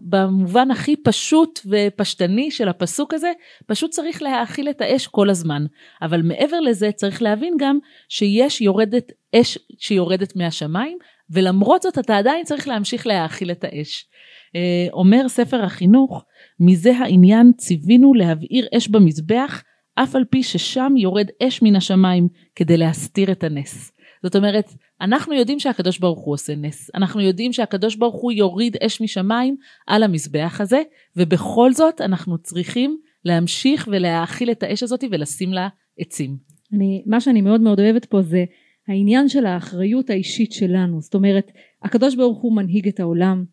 במובן 0.03 0.71
הכי 0.71 0.97
פשוט 0.97 1.61
ופשטני 1.67 2.51
של 2.51 2.69
הפסוק 2.69 3.15
הזה, 3.15 3.33
פשוט 3.67 3.91
צריך 3.91 4.23
להאכיל 4.23 4.71
את 4.71 4.81
האש 4.81 5.07
כל 5.07 5.31
הזמן. 5.31 5.67
אבל 6.03 6.23
מעבר 6.23 6.61
לזה 6.61 6.93
צריך 6.93 7.23
להבין 7.23 7.55
גם 7.59 7.79
שיש 8.09 8.61
יורדת 8.61 9.13
אש 9.37 9.59
שיורדת 9.79 10.37
מהשמיים, 10.37 10.99
ולמרות 11.31 11.83
זאת 11.83 11.99
אתה 11.99 12.17
עדיין 12.17 12.45
צריך 12.45 12.69
להמשיך 12.69 13.07
להאכיל 13.07 13.51
את 13.51 13.65
האש. 13.65 14.09
אה, 14.57 14.87
אומר 14.93 15.29
ספר 15.29 15.65
החינוך, 15.65 16.25
מזה 16.61 16.97
העניין 16.97 17.53
ציווינו 17.57 18.15
להבעיר 18.15 18.69
אש 18.77 18.89
במזבח, 18.89 19.63
אף 19.95 20.17
על 20.17 20.25
פי 20.31 20.43
ששם 20.43 20.93
יורד 20.97 21.27
אש 21.43 21.63
מן 21.63 21.77
השמיים 21.77 22.29
כדי 22.55 22.77
להסתיר 22.77 23.33
את 23.33 23.45
הנס. 23.45 23.96
זאת 24.23 24.37
אומרת, 24.37 24.75
אנחנו 25.01 25.35
יודעים 25.35 25.61
שהקדוש 25.61 25.99
ברוך 25.99 26.21
הוא 26.21 26.35
עושה 26.35 26.55
נס. 26.57 26.91
אנחנו 26.95 27.21
יודעים 27.21 27.53
שהקדוש 27.53 27.97
ברוך 27.97 28.23
הוא 28.23 28.33
יוריד 28.33 28.77
אש 28.87 29.01
משמיים 29.01 29.57
על 29.87 30.03
המזבח 30.03 30.61
הזה, 30.61 30.83
ובכל 31.17 31.73
זאת 31.73 32.01
אנחנו 32.01 32.39
צריכים 32.39 32.99
להמשיך 33.25 33.89
ולהאכיל 33.93 34.51
את 34.51 34.63
האש 34.63 34.83
הזאת 34.83 35.05
ולשים 35.11 35.53
לה 35.53 35.69
עצים. 35.99 36.37
אני, 36.73 37.03
מה 37.07 37.21
שאני 37.21 37.41
מאוד 37.41 37.61
מאוד 37.61 37.81
אוהבת 37.81 38.05
פה 38.05 38.23
זה 38.23 38.45
העניין 38.89 39.29
של 39.29 39.47
האחריות 39.47 40.11
האישית 40.11 40.53
שלנו. 40.53 41.01
זאת 41.01 41.15
אומרת, 41.15 41.53
הקדוש 41.83 42.15
ברוך 42.15 42.39
הוא 42.39 42.57
מנהיג 42.57 42.89
את 42.89 43.01
העולם, 43.01 43.45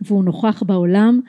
והוא 0.00 0.24
נוכח 0.24 0.62
בעולם, 0.62 1.20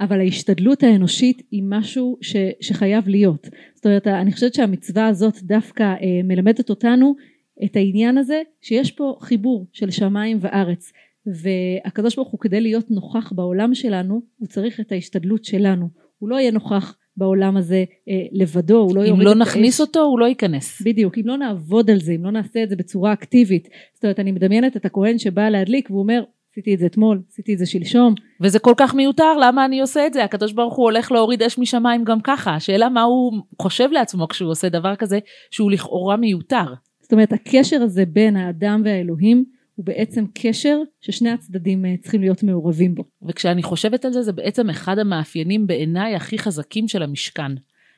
אבל 0.00 0.20
ההשתדלות 0.20 0.82
האנושית 0.82 1.42
היא 1.50 1.62
משהו 1.66 2.18
ש, 2.20 2.36
שחייב 2.60 3.08
להיות. 3.08 3.48
זאת 3.74 3.86
אומרת, 3.86 4.06
אני 4.06 4.32
חושבת 4.32 4.54
שהמצווה 4.54 5.06
הזאת 5.06 5.42
דווקא 5.42 5.82
אה, 5.82 5.96
מלמדת 6.24 6.70
אותנו 6.70 7.14
את 7.64 7.76
העניין 7.76 8.18
הזה 8.18 8.42
שיש 8.60 8.90
פה 8.90 9.16
חיבור 9.20 9.66
של 9.72 9.90
שמיים 9.90 10.38
וארץ 10.40 10.92
והקדוש 11.26 12.16
ברוך 12.16 12.28
הוא 12.28 12.40
כדי 12.40 12.60
להיות 12.60 12.90
נוכח 12.90 13.32
בעולם 13.32 13.74
שלנו 13.74 14.22
הוא 14.38 14.48
צריך 14.48 14.80
את 14.80 14.92
ההשתדלות 14.92 15.44
שלנו 15.44 15.88
הוא 16.18 16.28
לא 16.28 16.36
יהיה 16.36 16.50
נוכח 16.50 16.96
בעולם 17.16 17.56
הזה 17.56 17.84
אה, 18.08 18.14
לבדו, 18.32 18.78
הוא 18.78 18.96
לא 18.96 19.00
יוריד 19.00 19.24
לא 19.24 19.32
את 19.32 19.36
האש. 19.36 19.36
אם 19.36 19.40
לא 19.40 19.46
נכניס 19.46 19.80
אותו, 19.80 20.00
הוא 20.00 20.18
לא 20.18 20.26
ייכנס. 20.26 20.82
בדיוק, 20.82 21.18
אם 21.18 21.26
לא 21.26 21.36
נעבוד 21.36 21.90
על 21.90 22.00
זה, 22.00 22.12
אם 22.12 22.24
לא 22.24 22.30
נעשה 22.30 22.62
את 22.62 22.70
זה 22.70 22.76
בצורה 22.76 23.12
אקטיבית. 23.12 23.68
זאת 23.94 24.04
אומרת, 24.04 24.20
אני 24.20 24.32
מדמיינת 24.32 24.76
את 24.76 24.84
הכהן 24.84 25.18
שבא 25.18 25.48
להדליק 25.48 25.90
והוא 25.90 26.02
אומר, 26.02 26.22
עשיתי 26.52 26.74
את 26.74 26.78
זה 26.78 26.86
אתמול, 26.86 27.22
עשיתי 27.32 27.54
את 27.54 27.58
זה 27.58 27.66
שלשום. 27.66 28.14
וזה 28.40 28.58
כל 28.58 28.74
כך 28.76 28.94
מיותר, 28.94 29.38
למה 29.42 29.64
אני 29.64 29.80
עושה 29.80 30.06
את 30.06 30.12
זה? 30.12 30.24
הקדוש 30.24 30.52
ברוך 30.52 30.76
הוא 30.76 30.84
הולך 30.84 31.12
להוריד 31.12 31.42
אש 31.42 31.58
משמיים 31.58 32.04
גם 32.04 32.20
ככה. 32.20 32.54
השאלה 32.54 32.88
מה 32.88 33.02
הוא 33.02 33.32
חושב 33.62 33.88
לעצמו 33.92 34.28
כשהוא 34.28 34.50
עושה 34.50 34.68
דבר 34.68 34.96
כזה, 34.96 35.18
שהוא 35.50 35.70
לכאורה 35.70 36.16
מיותר. 36.16 36.74
זאת 37.10 37.12
אומרת 37.12 37.32
הקשר 37.32 37.82
הזה 37.82 38.06
בין 38.06 38.36
האדם 38.36 38.82
והאלוהים 38.84 39.44
הוא 39.74 39.86
בעצם 39.86 40.24
קשר 40.34 40.78
ששני 41.00 41.30
הצדדים 41.30 41.86
אה, 41.86 41.94
צריכים 42.02 42.20
להיות 42.20 42.42
מעורבים 42.42 42.94
בו. 42.94 43.04
וכשאני 43.22 43.62
חושבת 43.62 44.04
על 44.04 44.12
זה 44.12 44.22
זה 44.22 44.32
בעצם 44.32 44.70
אחד 44.70 44.98
המאפיינים 44.98 45.66
בעיניי 45.66 46.14
הכי 46.14 46.38
חזקים 46.38 46.88
של 46.88 47.02
המשכן. 47.02 47.52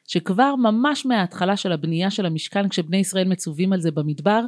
שכבר 0.08 0.54
ממש 0.56 1.06
מההתחלה 1.06 1.56
של 1.56 1.72
הבנייה 1.72 2.10
של 2.10 2.26
המשכן 2.26 2.68
כשבני 2.68 2.96
ישראל 2.96 3.28
מצווים 3.28 3.72
על 3.72 3.80
זה 3.80 3.90
במדבר 3.90 4.44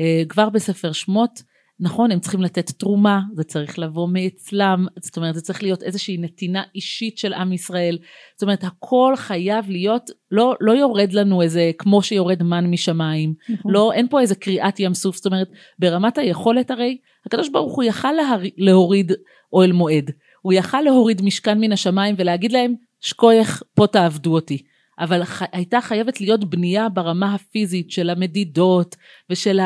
אה, 0.00 0.22
כבר 0.28 0.48
בספר 0.48 0.92
שמות 0.92 1.42
נכון, 1.82 2.12
הם 2.12 2.20
צריכים 2.20 2.42
לתת 2.42 2.70
תרומה, 2.70 3.20
זה 3.34 3.44
צריך 3.44 3.78
לבוא 3.78 4.08
מאצלם, 4.12 4.86
זאת 5.00 5.16
אומרת, 5.16 5.34
זה 5.34 5.40
צריך 5.40 5.62
להיות 5.62 5.82
איזושהי 5.82 6.16
נתינה 6.16 6.62
אישית 6.74 7.18
של 7.18 7.32
עם 7.32 7.52
ישראל. 7.52 7.98
זאת 8.34 8.42
אומרת, 8.42 8.64
הכל 8.64 9.14
חייב 9.16 9.70
להיות, 9.70 10.10
לא, 10.30 10.54
לא 10.60 10.72
יורד 10.72 11.12
לנו 11.12 11.42
איזה, 11.42 11.70
כמו 11.78 12.02
שיורד 12.02 12.42
מן 12.42 12.70
משמיים. 12.70 13.34
נכון. 13.48 13.72
לא, 13.72 13.92
אין 13.92 14.08
פה 14.08 14.20
איזה 14.20 14.34
קריאת 14.34 14.80
ים 14.80 14.94
סוף, 14.94 15.16
זאת 15.16 15.26
אומרת, 15.26 15.48
ברמת 15.78 16.18
היכולת 16.18 16.70
הרי, 16.70 16.98
הקדוש 17.26 17.48
ברוך 17.48 17.76
הוא 17.76 17.84
יכל 17.84 18.12
להר... 18.12 18.40
להוריד 18.58 19.12
אוהל 19.52 19.72
מועד. 19.72 20.10
הוא 20.42 20.52
יכל 20.52 20.80
להוריד 20.80 21.22
משכן 21.22 21.60
מן 21.60 21.72
השמיים 21.72 22.14
ולהגיד 22.18 22.52
להם, 22.52 22.74
שכוייך, 23.00 23.62
פה 23.74 23.86
תעבדו 23.86 24.34
אותי. 24.34 24.62
אבל 25.00 25.24
ח... 25.24 25.42
הייתה 25.52 25.80
חייבת 25.80 26.20
להיות 26.20 26.44
בנייה 26.44 26.88
ברמה 26.88 27.34
הפיזית 27.34 27.90
של 27.90 28.10
המדידות 28.10 28.96
ושל 29.30 29.60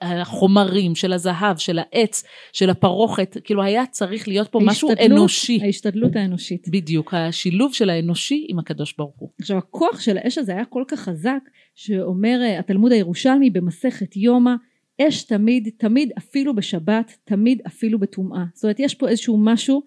החומרים, 0.00 0.94
של 0.94 1.12
הזהב, 1.12 1.56
של 1.56 1.78
העץ, 1.78 2.24
של 2.52 2.70
הפרוכת, 2.70 3.36
כאילו 3.44 3.62
היה 3.62 3.86
צריך 3.86 4.28
להיות 4.28 4.48
פה 4.48 4.60
משהו 4.62 4.90
אנושי. 5.06 5.58
ההשתדלות 5.62 6.16
האנושית. 6.16 6.68
בדיוק, 6.68 7.14
השילוב 7.14 7.74
של 7.74 7.90
האנושי 7.90 8.46
עם 8.48 8.58
הקדוש 8.58 8.94
ברוך 8.98 9.14
הוא. 9.18 9.30
עכשיו 9.40 9.58
הכוח 9.58 10.00
של 10.00 10.18
האש 10.18 10.38
הזה 10.38 10.52
היה 10.52 10.64
כל 10.64 10.84
כך 10.88 11.00
חזק, 11.00 11.40
שאומר 11.74 12.40
אה, 12.42 12.58
התלמוד 12.58 12.92
הירושלמי 12.92 13.50
במסכת 13.50 14.16
יומא, 14.16 14.54
אש 15.00 15.22
תמיד, 15.22 15.68
תמיד 15.76 16.12
אפילו 16.18 16.54
בשבת, 16.54 17.16
תמיד 17.24 17.62
אפילו 17.66 17.98
בטומאה. 17.98 18.44
זאת 18.54 18.64
אומרת 18.64 18.80
יש 18.80 18.94
פה 18.94 19.08
איזשהו 19.08 19.38
משהו 19.38 19.82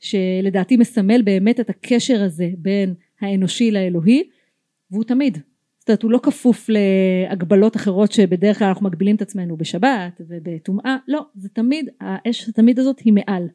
שלדעתי 0.00 0.76
מסמל 0.76 1.22
באמת 1.22 1.60
את 1.60 1.70
הקשר 1.70 2.22
הזה 2.22 2.48
בין 2.58 2.94
האנושי 3.22 3.70
לאלוהי, 3.70 4.22
והוא 4.90 5.04
תמיד. 5.04 5.38
זאת 5.78 5.88
אומרת, 5.88 6.02
הוא 6.02 6.12
לא 6.12 6.20
כפוף 6.22 6.68
להגבלות 6.68 7.76
אחרות 7.76 8.12
שבדרך 8.12 8.58
כלל 8.58 8.68
אנחנו 8.68 8.86
מגבילים 8.86 9.16
את 9.16 9.22
עצמנו 9.22 9.56
בשבת 9.56 10.20
ובטומאה, 10.28 10.96
לא, 11.08 11.20
זה 11.34 11.48
תמיד, 11.48 11.88
האש 12.00 12.48
התמיד 12.48 12.78
הזאת 12.78 12.98
היא 12.98 13.12
מעל. 13.12 13.48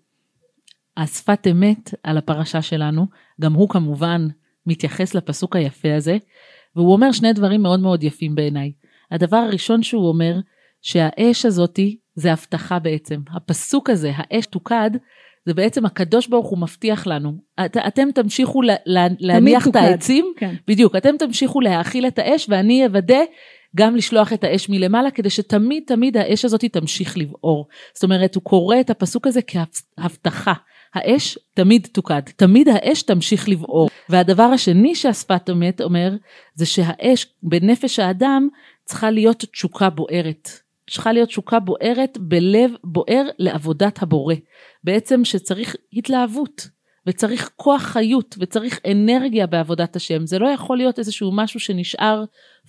השפת 0.98 1.48
אמת 1.52 1.94
על 2.04 2.18
הפרשה 2.18 2.62
שלנו, 2.62 3.06
גם 3.42 3.54
הוא 3.54 3.70
כמובן 3.70 4.28
מתייחס 4.66 5.16
לפסוק 5.16 5.56
היפה 5.56 5.96
הזה, 5.96 6.18
והוא 6.76 6.94
אומר 6.94 7.12
שני 7.12 7.34
דברים 7.34 7.62
מאוד 7.62 7.80
מאוד 7.80 8.04
יפים 8.04 8.36
בעיניי. 8.36 8.72
הדבר 9.12 9.38
הראשון 9.38 9.84
שהוא 9.84 10.08
אומר, 10.08 10.40
שהאש 10.82 11.46
הזאתי 11.46 11.98
זה 12.16 12.34
הבטחה 12.34 12.80
בעצם. 12.80 13.22
הפסוק 13.32 13.90
הזה, 13.90 14.12
האש 14.16 14.46
תוקד, 14.46 14.92
זה 15.48 15.54
בעצם 15.54 15.86
הקדוש 15.86 16.28
ברוך 16.28 16.48
הוא 16.48 16.60
מבטיח 16.60 17.08
לנו, 17.08 17.34
את, 17.66 17.78
אתם 17.88 18.12
תמשיכו 18.12 18.62
לה, 18.62 18.76
לה, 18.86 19.08
להניח 19.20 19.68
את 19.68 19.76
העצים, 19.76 20.34
כן. 20.38 20.56
בדיוק, 20.68 20.96
אתם 20.96 21.18
תמשיכו 21.20 21.62
להאכיל 21.62 22.08
את 22.08 22.20
האש 22.20 22.46
ואני 22.50 22.86
אוודא 22.86 23.20
גם 23.76 23.96
לשלוח 23.96 24.34
את 24.34 24.44
האש 24.44 24.70
מלמעלה 24.70 25.12
כדי 25.12 25.30
שתמיד 25.30 25.84
תמיד 25.88 26.18
האש 26.18 26.46
הזאת 26.46 26.66
תמשיך 26.66 27.18
לבעור. 27.18 27.68
זאת 27.94 28.04
אומרת, 28.04 28.36
הוא 28.36 28.44
קורא 28.44 28.80
את 28.80 28.90
הפסוק 28.90 29.28
הזה 29.28 29.40
כהבטחה. 29.42 30.54
האש 30.94 31.38
תמיד 31.54 31.88
תוקד, 31.92 32.22
תמיד 32.36 32.68
האש 32.70 33.02
תמשיך 33.02 33.50
לבעור. 33.50 33.90
והדבר 34.10 34.44
השני 34.44 34.96
שהשפת 34.96 35.50
אמת 35.50 35.82
אומר, 35.82 36.12
זה 36.56 36.66
שהאש 36.66 37.26
בנפש 37.44 38.00
האדם 38.00 38.48
צריכה 38.86 39.12
להיות 39.12 39.46
תשוקה 39.52 39.90
בוערת. 39.90 40.50
צריכה 40.90 41.12
להיות 41.12 41.30
תשוקה 41.30 41.60
בוערת 41.60 42.18
בלב 42.22 42.72
בוער 42.84 43.24
לעבודת 43.40 44.02
הבורא. 44.02 44.36
בעצם 44.88 45.26
שצריך 45.26 45.76
התלהבות 45.94 46.70
וצריך 47.08 47.50
כוח 47.56 47.82
חיות 47.82 48.36
וצריך 48.40 48.80
אנרגיה 48.92 49.48
בעבודת 49.48 49.96
השם. 49.96 50.26
זה 50.26 50.40
לא 50.40 50.48
יכול 50.48 50.78
להיות 50.78 51.00
איזשהו 51.00 51.32
משהו 51.34 51.60
שנשאר 51.60 52.24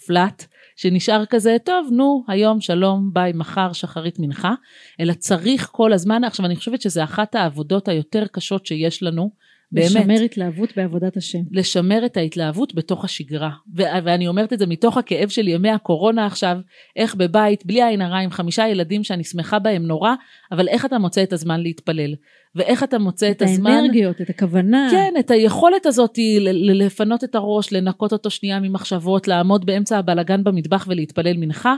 פלאט, 0.07 0.45
שנשאר 0.77 1.25
כזה, 1.27 1.57
טוב, 1.65 1.89
נו, 1.93 2.25
היום 2.29 2.61
שלום, 2.61 3.11
ביי, 3.13 3.33
מחר, 3.35 3.73
שחרית 3.73 4.19
מנחה, 4.19 4.55
אלא 5.01 5.13
צריך 5.13 5.69
כל 5.73 5.93
הזמן, 5.93 6.25
עכשיו 6.25 6.47
אני 6.47 6.57
חושבת 6.57 6.81
שזה 6.81 7.05
אחת 7.05 7.35
העבודות 7.35 7.89
היותר 7.89 8.27
קשות 8.33 8.67
שיש 8.67 9.03
לנו, 9.03 9.31
באמת. 9.73 9.87
לשמר 9.87 10.21
התלהבות 10.25 10.77
בעבודת 10.77 11.17
השם. 11.17 11.39
לשמר 11.51 12.07
את 12.07 12.17
ההתלהבות 12.17 12.75
בתוך 12.75 13.05
השגרה. 13.05 13.51
ו- 13.77 13.83
ואני 14.05 14.29
אומרת 14.29 14.53
את 14.53 14.59
זה 14.59 14.67
מתוך 14.67 14.97
הכאב 14.97 15.29
של 15.29 15.49
ימי 15.49 15.71
הקורונה 15.71 16.27
עכשיו, 16.27 16.59
איך 16.97 17.15
בבית, 17.15 17.67
בלי 17.67 17.83
עין 17.83 18.03
הרע, 18.03 18.19
עם 18.19 18.31
חמישה 18.31 18.69
ילדים 18.69 19.05
שאני 19.05 19.25
שמחה 19.25 19.59
בהם 19.59 19.87
נורא, 19.87 20.15
אבל 20.53 20.69
איך 20.69 20.85
אתה 20.85 20.99
מוצא 20.99 21.23
את 21.23 21.33
הזמן 21.33 21.61
להתפלל? 21.61 22.15
ואיך 22.55 22.83
אתה 22.83 22.99
מוצא 22.99 23.31
את, 23.31 23.37
את 23.37 23.43
הזמן... 23.43 23.71
את 23.71 23.77
האנרגיות, 23.77 24.21
את 24.21 24.31
הכוונה. 24.31 24.89
כן, 24.91 25.15
את 25.19 25.31
היכולת 25.31 25.87
הזאת 25.87 26.19
לפנות 26.53 27.25
את 27.25 27.35
הראש, 27.35 27.73
לנקות 27.73 28.13
אותו 28.13 28.31
שנייה 28.31 28.61
ממחשבות, 28.61 29.29
לעמוד 29.29 29.67
באמצע 29.67 29.99
הבלגן 29.99 30.45
במטבח 30.45 30.87
ולהתפלל 30.89 31.37
מנחה. 31.37 31.77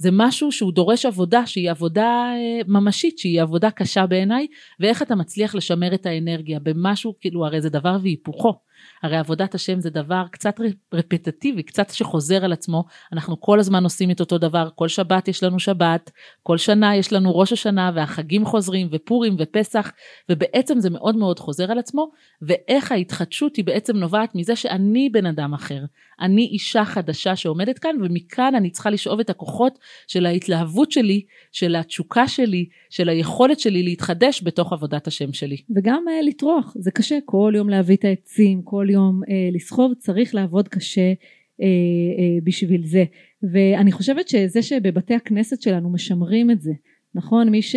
זה 0.00 0.08
משהו 0.12 0.52
שהוא 0.52 0.72
דורש 0.72 1.06
עבודה 1.06 1.46
שהיא 1.46 1.70
עבודה 1.70 2.32
אה, 2.34 2.60
ממשית, 2.66 3.18
שהיא 3.18 3.42
עבודה 3.42 3.70
קשה 3.70 4.06
בעיניי, 4.06 4.46
ואיך 4.80 5.02
אתה 5.02 5.14
מצליח 5.14 5.54
לשמר 5.54 5.94
את 5.94 6.06
האנרגיה 6.06 6.58
במשהו, 6.60 7.14
כאילו 7.20 7.46
הרי 7.46 7.60
זה 7.60 7.68
דבר 7.68 7.96
והיפוכו. 8.02 8.54
הרי 9.02 9.16
עבודת 9.16 9.54
השם 9.54 9.80
זה 9.80 9.90
דבר 9.90 10.24
קצת 10.30 10.60
רפטטיבי, 10.94 11.62
קצת 11.62 11.90
שחוזר 11.90 12.44
על 12.44 12.52
עצמו, 12.52 12.84
אנחנו 13.12 13.40
כל 13.40 13.60
הזמן 13.60 13.84
עושים 13.84 14.10
את 14.10 14.20
אותו 14.20 14.38
דבר, 14.38 14.68
כל 14.74 14.88
שבת 14.88 15.28
יש 15.28 15.42
לנו 15.42 15.58
שבת, 15.58 16.10
כל 16.42 16.58
שנה 16.58 16.96
יש 16.96 17.12
לנו 17.12 17.38
ראש 17.38 17.52
השנה 17.52 17.90
והחגים 17.94 18.44
חוזרים 18.44 18.88
ופורים 18.92 19.36
ופסח, 19.38 19.92
ובעצם 20.28 20.80
זה 20.80 20.90
מאוד 20.90 21.16
מאוד 21.16 21.38
חוזר 21.38 21.70
על 21.70 21.78
עצמו, 21.78 22.10
ואיך 22.42 22.92
ההתחדשות 22.92 23.56
היא 23.56 23.64
בעצם 23.64 23.96
נובעת 23.96 24.34
מזה 24.34 24.56
שאני 24.56 25.08
בן 25.08 25.26
אדם 25.26 25.54
אחר, 25.54 25.84
אני 26.20 26.42
אישה 26.42 26.84
חדשה 26.84 27.36
שעומדת 27.36 27.78
כאן, 27.78 27.96
ומכאן 28.02 28.54
אני 28.54 28.70
צריכה 28.70 28.90
לשאוב 28.90 29.20
את 29.20 29.30
הכוחות 29.30 29.78
של 30.06 30.26
ההתלהבות 30.26 30.92
שלי, 30.92 31.22
של 31.52 31.76
התשוקה 31.76 32.28
שלי, 32.28 32.66
של 32.90 33.08
היכולת 33.08 33.60
שלי 33.60 33.82
להתחדש 33.82 34.42
בתוך 34.42 34.72
עבודת 34.72 35.06
השם 35.06 35.32
שלי. 35.32 35.56
וגם 35.76 36.04
uh, 36.08 36.26
לטרוח, 36.26 36.74
זה 36.78 36.90
קשה 36.90 37.18
כל 37.24 37.52
יום 37.56 37.68
להביא 37.68 37.96
את 37.96 38.04
העצים, 38.04 38.62
כל 38.62 38.86
יום 38.90 39.20
uh, 39.22 39.28
לסחוב, 39.52 39.92
צריך 39.98 40.34
לעבוד 40.34 40.68
קשה 40.68 41.12
uh, 41.12 41.62
uh, 41.62 42.44
בשביל 42.44 42.86
זה. 42.86 43.04
ואני 43.52 43.92
חושבת 43.92 44.28
שזה 44.28 44.62
שבבתי 44.62 45.14
הכנסת 45.14 45.62
שלנו 45.62 45.92
משמרים 45.92 46.50
את 46.50 46.60
זה, 46.60 46.72
נכון? 47.14 47.48
מי 47.48 47.62
ש... 47.62 47.76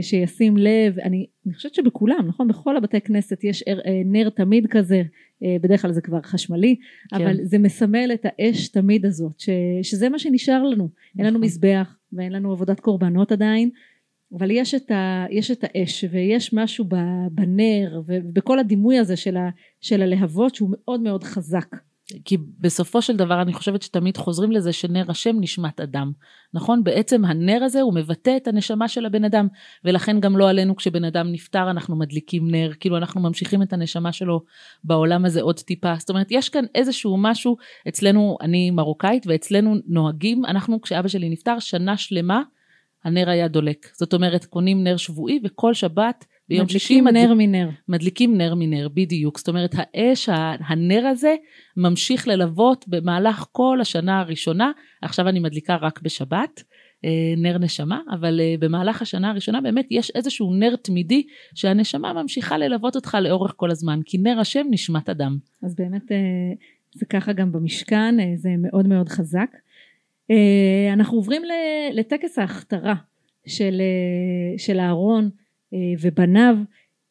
שישים 0.00 0.56
לב, 0.56 0.98
אני, 0.98 1.26
אני 1.46 1.54
חושבת 1.54 1.74
שבכולם, 1.74 2.24
נכון? 2.26 2.48
בכל 2.48 2.76
הבתי 2.76 3.00
כנסת 3.00 3.44
יש 3.44 3.64
נר 4.04 4.30
תמיד 4.30 4.66
כזה, 4.66 5.02
בדרך 5.42 5.82
כלל 5.82 5.92
זה 5.92 6.00
כבר 6.00 6.22
חשמלי, 6.22 6.76
כן. 7.10 7.16
אבל 7.16 7.36
זה 7.42 7.58
מסמל 7.58 8.10
את 8.14 8.26
האש 8.28 8.68
תמיד 8.68 9.06
הזאת, 9.06 9.40
ש... 9.40 9.48
שזה 9.82 10.08
מה 10.08 10.18
שנשאר 10.18 10.62
לנו. 10.62 10.84
נכון. 10.84 10.90
אין 11.18 11.26
לנו 11.26 11.38
נכון. 11.38 11.44
מזבח 11.44 11.96
ואין 12.12 12.32
לנו 12.32 12.52
עבודת 12.52 12.80
קורבנות 12.80 13.32
עדיין, 13.32 13.70
אבל 14.38 14.50
יש 14.50 14.74
את, 14.74 14.90
ה, 14.90 15.26
יש 15.30 15.50
את 15.50 15.64
האש 15.64 16.04
ויש 16.10 16.54
משהו 16.54 16.84
בנר 17.30 18.02
ובכל 18.06 18.58
הדימוי 18.58 18.98
הזה 18.98 19.16
של, 19.16 19.36
ה, 19.36 19.50
של 19.80 20.02
הלהבות 20.02 20.54
שהוא 20.54 20.70
מאוד 20.72 21.00
מאוד 21.00 21.24
חזק. 21.24 21.76
כי 22.24 22.36
בסופו 22.58 23.02
של 23.02 23.16
דבר 23.16 23.42
אני 23.42 23.52
חושבת 23.52 23.82
שתמיד 23.82 24.16
חוזרים 24.16 24.52
לזה 24.52 24.72
שנר 24.72 25.04
השם 25.10 25.36
נשמת 25.40 25.80
אדם. 25.80 26.12
נכון? 26.54 26.84
בעצם 26.84 27.24
הנר 27.24 27.64
הזה 27.64 27.80
הוא 27.80 27.94
מבטא 27.94 28.36
את 28.36 28.48
הנשמה 28.48 28.88
של 28.88 29.06
הבן 29.06 29.24
אדם, 29.24 29.48
ולכן 29.84 30.20
גם 30.20 30.36
לא 30.36 30.50
עלינו 30.50 30.76
כשבן 30.76 31.04
אדם 31.04 31.32
נפטר 31.32 31.70
אנחנו 31.70 31.96
מדליקים 31.96 32.50
נר, 32.50 32.72
כאילו 32.80 32.96
אנחנו 32.96 33.20
ממשיכים 33.20 33.62
את 33.62 33.72
הנשמה 33.72 34.12
שלו 34.12 34.40
בעולם 34.84 35.24
הזה 35.24 35.42
עוד 35.42 35.60
טיפה. 35.60 35.94
זאת 35.98 36.10
אומרת, 36.10 36.26
יש 36.30 36.48
כאן 36.48 36.64
איזשהו 36.74 37.16
משהו, 37.18 37.56
אצלנו, 37.88 38.36
אני 38.40 38.70
מרוקאית, 38.70 39.26
ואצלנו 39.26 39.74
נוהגים, 39.86 40.44
אנחנו 40.44 40.80
כשאבא 40.80 41.08
שלי 41.08 41.28
נפטר, 41.28 41.58
שנה 41.58 41.96
שלמה 41.96 42.42
הנר 43.04 43.30
היה 43.30 43.48
דולק. 43.48 43.90
זאת 43.94 44.14
אומרת, 44.14 44.44
קונים 44.44 44.84
נר 44.84 44.96
שבועי 44.96 45.40
וכל 45.44 45.74
שבת 45.74 46.24
ביום 46.48 46.68
שישי 46.68 47.00
מדליקים 47.00 47.28
נר 47.28 47.34
מנר. 47.34 47.70
מדליקים 47.88 48.38
נר 48.38 48.54
מנר, 48.54 48.88
בדיוק. 48.88 49.38
זאת 49.38 49.48
אומרת, 49.48 49.74
האש, 49.74 50.28
הנר 50.68 51.06
הזה, 51.06 51.34
ממשיך 51.76 52.28
ללוות 52.28 52.84
במהלך 52.88 53.46
כל 53.52 53.78
השנה 53.80 54.20
הראשונה. 54.20 54.72
עכשיו 55.02 55.28
אני 55.28 55.40
מדליקה 55.40 55.76
רק 55.76 56.02
בשבת, 56.02 56.62
אה, 57.04 57.34
נר 57.36 57.58
נשמה, 57.58 58.00
אבל 58.10 58.40
אה, 58.40 58.54
במהלך 58.58 59.02
השנה 59.02 59.30
הראשונה 59.30 59.60
באמת 59.60 59.86
יש 59.90 60.10
איזשהו 60.14 60.54
נר 60.54 60.76
תמידי 60.76 61.26
שהנשמה 61.54 62.12
ממשיכה 62.12 62.58
ללוות 62.58 62.96
אותך 62.96 63.18
לאורך 63.20 63.54
כל 63.56 63.70
הזמן, 63.70 64.00
כי 64.04 64.18
נר 64.18 64.40
השם 64.40 64.66
נשמת 64.70 65.08
אדם. 65.08 65.38
אז 65.62 65.74
באמת 65.74 66.12
אה, 66.12 66.16
זה 66.94 67.06
ככה 67.06 67.32
גם 67.32 67.52
במשכן, 67.52 68.14
זה 68.36 68.48
מאוד 68.58 68.86
מאוד 68.86 69.08
חזק. 69.08 69.50
אנחנו 70.92 71.18
עוברים 71.18 71.42
לטקס 71.92 72.38
ההכתרה 72.38 72.94
של, 73.46 73.82
של 74.58 74.78
אהרון. 74.78 75.30
אה, 75.74 75.78
ובניו, 76.00 76.56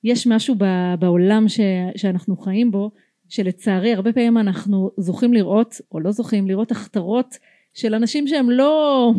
יש 0.03 0.27
משהו 0.27 0.55
בעולם 0.99 1.47
ש, 1.47 1.59
שאנחנו 1.95 2.37
חיים 2.37 2.71
בו, 2.71 2.91
שלצערי 3.29 3.93
הרבה 3.93 4.13
פעמים 4.13 4.37
אנחנו 4.37 4.91
זוכים 4.97 5.33
לראות, 5.33 5.81
או 5.91 5.99
לא 5.99 6.11
זוכים, 6.11 6.47
לראות 6.47 6.71
הכתרות 6.71 7.37
של 7.73 7.95
אנשים 7.95 8.27
שהם 8.27 8.49
לא, 8.49 9.11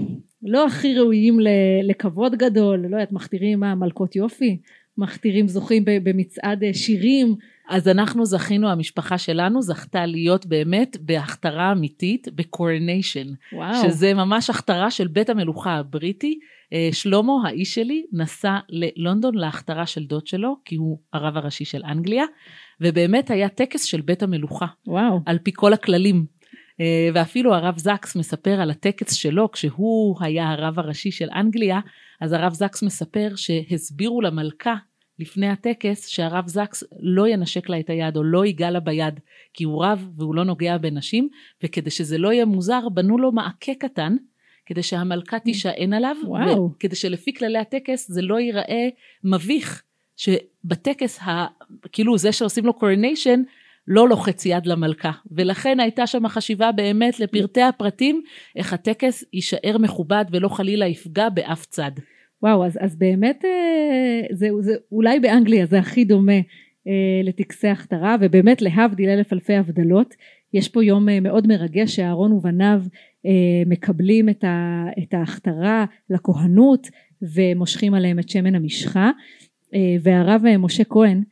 לא 0.43 0.67
הכי 0.67 0.95
ראויים 0.95 1.39
לכבוד 1.83 2.35
גדול, 2.35 2.79
לא 2.79 2.97
יודעת, 2.97 3.13
מכתירים 3.13 3.61
מה, 3.61 3.75
מלכות 3.75 4.17
יופי, 4.17 4.61
מכתירים 4.99 5.49
זוכים 5.49 5.83
במצעד 5.85 6.65
אה, 6.65 6.75
שירים. 6.75 7.37
אז 7.68 7.88
אנחנו 7.88 8.26
זכינו, 8.26 8.68
המשפחה 8.68 9.18
שלנו 9.18 9.62
זכתה 9.62 10.06
להיות 10.06 10.47
באמת 10.47 10.97
בהכתרה 11.00 11.73
אמיתית, 11.73 12.28
בקורניישן. 12.35 13.26
וואו. 13.52 13.75
שזה 13.83 14.14
ממש 14.14 14.50
הכתרה 14.50 14.90
של 14.90 15.09
בית 15.09 15.30
המלוכה 15.30 15.75
הבריטי. 15.75 16.38
אה, 16.73 16.88
שלמה, 16.92 17.33
האיש 17.47 17.75
שלי, 17.75 18.04
נסע 18.12 18.59
ללונדון 18.68 19.35
להכתרה 19.35 19.87
של 19.87 20.04
דוד 20.04 20.26
שלו, 20.26 20.56
כי 20.64 20.76
הוא 20.76 20.99
הרב 21.12 21.37
הראשי 21.37 21.64
של 21.64 21.83
אנגליה, 21.85 22.25
ובאמת 22.80 23.30
היה 23.30 23.49
טקס 23.49 23.85
של 23.85 24.00
בית 24.00 24.23
המלוכה. 24.23 24.66
וואו. 24.87 25.20
על 25.27 25.38
פי 25.38 25.50
כל 25.55 25.72
הכללים. 25.72 26.27
אה, 26.81 27.09
ואפילו 27.14 27.55
הרב 27.55 27.79
זקס 27.79 28.16
מספר 28.16 28.61
על 28.61 28.70
הטקס 28.70 29.12
שלו, 29.12 29.50
כשהוא 29.53 30.16
היה 30.20 30.50
הרב 30.50 30.79
הראשי 30.79 31.11
של 31.11 31.29
אנגליה, 31.35 31.81
אז 32.20 32.33
הרב 32.33 32.53
זקס 32.53 32.83
מספר 32.83 33.29
שהסבירו 33.37 34.20
למלכה 34.20 34.74
לפני 35.18 35.48
הטקס 35.48 36.09
שהרב 36.09 36.48
זקס 36.48 36.85
לא 37.00 37.29
ינשק 37.29 37.68
לה 37.68 37.81
את 37.81 37.90
היד 37.90 38.16
או 38.16 38.22
לא 38.22 38.44
ייגע 38.44 38.70
לה 38.70 38.81
ביד 38.81 39.20
כי 39.55 39.64
הוא 39.64 39.85
רב 39.85 40.09
והוא 40.16 40.35
לא 40.35 40.44
נוגע 40.44 40.79
בנשים 40.79 41.29
וכדי 41.62 41.90
שזה 41.90 42.18
לא 42.18 42.33
יהיה 42.33 42.44
מוזר 42.44 42.88
בנו 42.88 43.18
לו 43.18 43.33
מעקה 43.33 43.72
קטן 43.79 44.16
כדי 44.66 44.83
שהמלכה 44.83 45.38
תישען 45.38 45.92
עליו, 45.92 46.16
וואו. 46.24 46.70
וכדי 46.77 46.96
שלפי 46.96 47.35
כללי 47.35 47.59
הטקס 47.59 48.11
זה 48.11 48.22
לא 48.22 48.40
ייראה 48.40 48.88
מביך, 49.24 49.83
שבטקס, 50.16 51.22
ה, 51.22 51.46
כאילו 51.92 52.18
זה 52.18 52.33
שעושים 52.33 52.66
לו 52.66 52.74
קורניישן, 52.74 53.42
לא 53.88 54.09
לוחץ 54.09 54.46
יד 54.46 54.66
למלכה, 54.66 55.11
ולכן 55.31 55.81
הייתה 55.81 56.07
שם 56.07 56.29
חשיבה 56.29 56.72
באמת 56.72 57.20
לפרטי 57.20 57.62
הפרטים, 57.62 58.22
איך 58.57 58.72
הטקס 58.72 59.24
יישאר 59.33 59.79
מכובד 59.79 60.24
ולא 60.31 60.48
חלילה 60.48 60.87
יפגע 60.87 61.29
באף 61.29 61.66
צד. 61.66 61.92
וואו, 62.44 62.64
אז, 62.64 62.78
אז 62.80 62.96
באמת 62.96 63.44
אה, 63.44 64.20
זה, 64.33 64.48
זה 64.61 64.74
אולי 64.92 65.20
באנגליה 65.20 65.66
זה 65.66 65.78
הכי 65.78 66.04
דומה 66.04 66.37
אה, 66.87 67.20
לטקסי 67.24 67.68
הכתרה, 67.68 68.16
ובאמת 68.20 68.62
להבדיל 68.62 69.09
אלף 69.09 69.33
אלפי 69.33 69.54
הבדלות, 69.54 70.14
יש 70.54 70.68
פה 70.68 70.85
יום 70.85 71.09
אה, 71.09 71.20
מאוד 71.20 71.46
מרגש 71.46 71.96
שאהרון 71.96 72.33
ובניו 72.33 72.83
מקבלים 73.66 74.28
את 75.02 75.14
ההכתרה 75.14 75.85
לכהנות 76.11 76.88
ומושכים 77.35 77.94
עליהם 77.94 78.18
את 78.18 78.28
שמן 78.28 78.54
המשחה 78.54 79.11
והרב 80.02 80.42
משה 80.59 80.85
כהן 80.85 81.22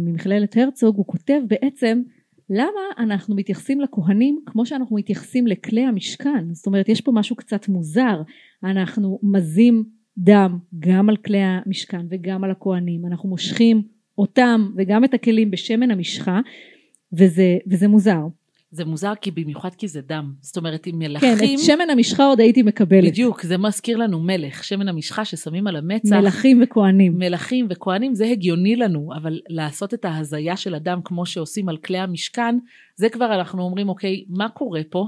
ממכללת 0.00 0.56
הרצוג 0.56 0.96
הוא 0.96 1.06
כותב 1.06 1.40
בעצם 1.46 2.02
למה 2.50 2.80
אנחנו 2.98 3.36
מתייחסים 3.36 3.80
לכהנים 3.80 4.40
כמו 4.46 4.66
שאנחנו 4.66 4.96
מתייחסים 4.96 5.46
לכלי 5.46 5.80
המשכן? 5.80 6.52
זאת 6.52 6.66
אומרת 6.66 6.88
יש 6.88 7.00
פה 7.00 7.12
משהו 7.12 7.36
קצת 7.36 7.68
מוזר 7.68 8.22
אנחנו 8.64 9.18
מזים 9.22 9.84
דם 10.18 10.58
גם 10.78 11.08
על 11.08 11.16
כלי 11.16 11.40
המשכן 11.40 12.06
וגם 12.10 12.44
על 12.44 12.50
הכהנים 12.50 13.06
אנחנו 13.06 13.28
מושכים 13.28 13.82
אותם 14.18 14.70
וגם 14.76 15.04
את 15.04 15.14
הכלים 15.14 15.50
בשמן 15.50 15.90
המשחה 15.90 16.40
וזה, 17.12 17.56
וזה 17.66 17.88
מוזר 17.88 18.20
זה 18.74 18.84
מוזר 18.84 19.12
כי 19.20 19.30
במיוחד 19.30 19.74
כי 19.74 19.88
זה 19.88 20.00
דם. 20.00 20.32
זאת 20.40 20.56
אומרת, 20.56 20.86
עם 20.86 20.98
מלחים... 20.98 21.36
כן, 21.38 21.44
את 21.54 21.58
שמן 21.58 21.90
המשחה 21.90 22.24
עוד 22.24 22.40
הייתי 22.40 22.62
מקבלת. 22.62 23.04
בדיוק, 23.04 23.42
זה 23.42 23.58
מזכיר 23.58 23.96
לנו 23.96 24.20
מלך. 24.20 24.64
שמן 24.64 24.88
המשחה 24.88 25.24
ששמים 25.24 25.66
על 25.66 25.76
המצח. 25.76 26.16
מלכים 26.16 26.60
וכהנים. 26.62 27.18
מלכים 27.18 27.66
וכהנים, 27.70 28.14
זה 28.14 28.24
הגיוני 28.24 28.76
לנו, 28.76 29.10
אבל 29.16 29.40
לעשות 29.48 29.94
את 29.94 30.04
ההזיה 30.04 30.56
של 30.56 30.74
הדם 30.74 31.00
כמו 31.04 31.26
שעושים 31.26 31.68
על 31.68 31.76
כלי 31.76 31.98
המשכן, 31.98 32.58
זה 32.96 33.08
כבר 33.08 33.34
אנחנו 33.34 33.62
אומרים, 33.62 33.88
אוקיי, 33.88 34.24
מה 34.28 34.48
קורה 34.48 34.80
פה? 34.90 35.06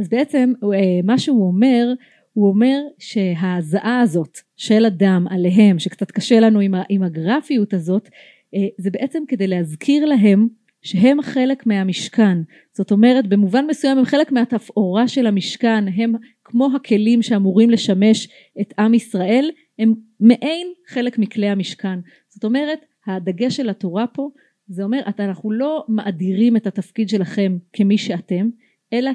אז 0.00 0.08
בעצם, 0.08 0.52
אה, 0.62 1.00
מה 1.04 1.18
שהוא 1.18 1.46
אומר, 1.46 1.86
הוא 2.34 2.48
אומר 2.48 2.80
שההזעה 2.98 4.00
הזאת 4.00 4.38
של 4.56 4.84
הדם 4.84 5.26
עליהם, 5.30 5.78
שקצת 5.78 6.10
קשה 6.10 6.40
לנו 6.40 6.60
עם, 6.60 6.74
עם 6.88 7.02
הגרפיות 7.02 7.74
הזאת, 7.74 8.08
אה, 8.54 8.66
זה 8.78 8.90
בעצם 8.90 9.22
כדי 9.28 9.46
להזכיר 9.46 10.06
להם 10.06 10.48
שהם 10.82 11.22
חלק 11.22 11.66
מהמשכן. 11.66 12.38
זאת 12.72 12.92
אומרת, 12.92 13.26
במובן 13.26 13.66
מסוים 13.66 13.98
הם 13.98 14.04
חלק 14.04 14.32
מהתפאורה 14.32 15.08
של 15.08 15.26
המשכן, 15.26 15.84
הם 15.88 16.12
כמו 16.44 16.68
הכלים 16.76 17.22
שאמורים 17.22 17.70
לשמש 17.70 18.28
את 18.60 18.74
עם 18.78 18.94
ישראל, 18.94 19.50
הם 19.78 19.94
מעין 20.20 20.66
חלק 20.88 21.18
מכלי 21.18 21.48
המשכן. 21.48 21.98
זאת 22.28 22.44
אומרת, 22.44 22.78
הדגש 23.06 23.56
של 23.56 23.68
התורה 23.68 24.06
פה, 24.06 24.30
זה 24.68 24.84
אומר, 24.84 25.00
אנחנו 25.18 25.52
לא 25.52 25.84
מאדירים 25.88 26.56
את 26.56 26.66
התפקיד 26.66 27.08
שלכם 27.08 27.58
כמי 27.72 27.98
שאתם, 27.98 28.48
אלא 28.92 29.10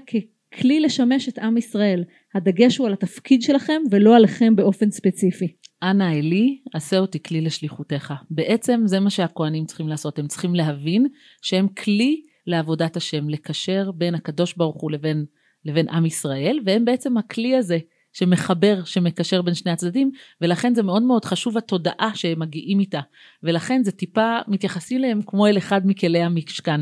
ככלי 0.52 0.80
לשמש 0.80 1.30
את 1.30 1.40
עם 1.40 1.58
ישראל. 1.58 2.04
הדגש 2.36 2.78
הוא 2.78 2.88
על 2.88 2.94
התפקיד 2.94 3.42
שלכם 3.42 3.82
ולא 3.92 4.16
עליכם 4.16 4.56
באופן 4.56 4.92
ספציפי. 4.92 5.48
אנא 5.84 6.12
אלי, 6.14 6.60
עשה 6.74 6.98
אותי 6.98 7.24
כלי 7.24 7.42
לשליחותך. 7.42 8.14
בעצם 8.32 8.82
זה 8.86 9.00
מה 9.00 9.10
שהכוהנים 9.10 9.66
צריכים 9.66 9.88
לעשות, 9.88 10.20
הם 10.20 10.28
צריכים 10.28 10.56
להבין 10.56 11.08
שהם 11.42 11.68
כלי 11.68 12.22
לעבודת 12.48 12.98
השם, 12.98 13.30
לקשר 13.30 13.92
בין 13.92 14.16
הקדוש 14.16 14.54
ברוך 14.54 14.82
הוא 14.82 14.92
לבין, 14.92 15.26
לבין 15.66 15.90
עם 15.90 16.06
ישראל, 16.06 16.60
והם 16.66 16.86
בעצם 16.86 17.18
הכלי 17.18 17.56
הזה 17.56 17.78
שמחבר, 18.14 18.84
שמקשר 18.84 19.42
בין 19.42 19.54
שני 19.54 19.72
הצדדים, 19.72 20.12
ולכן 20.42 20.76
זה 20.76 20.84
מאוד 20.84 21.04
מאוד 21.04 21.26
חשוב 21.26 21.58
התודעה 21.58 22.12
שהם 22.16 22.40
מגיעים 22.40 22.80
איתה, 22.80 23.02
ולכן 23.44 23.84
זה 23.84 23.92
טיפה 23.92 24.38
מתייחסים 24.48 24.98
אליהם 24.98 25.22
כמו 25.26 25.48
אל 25.48 25.58
אחד 25.58 25.82
מכלי 25.86 26.20
המשכן. 26.20 26.82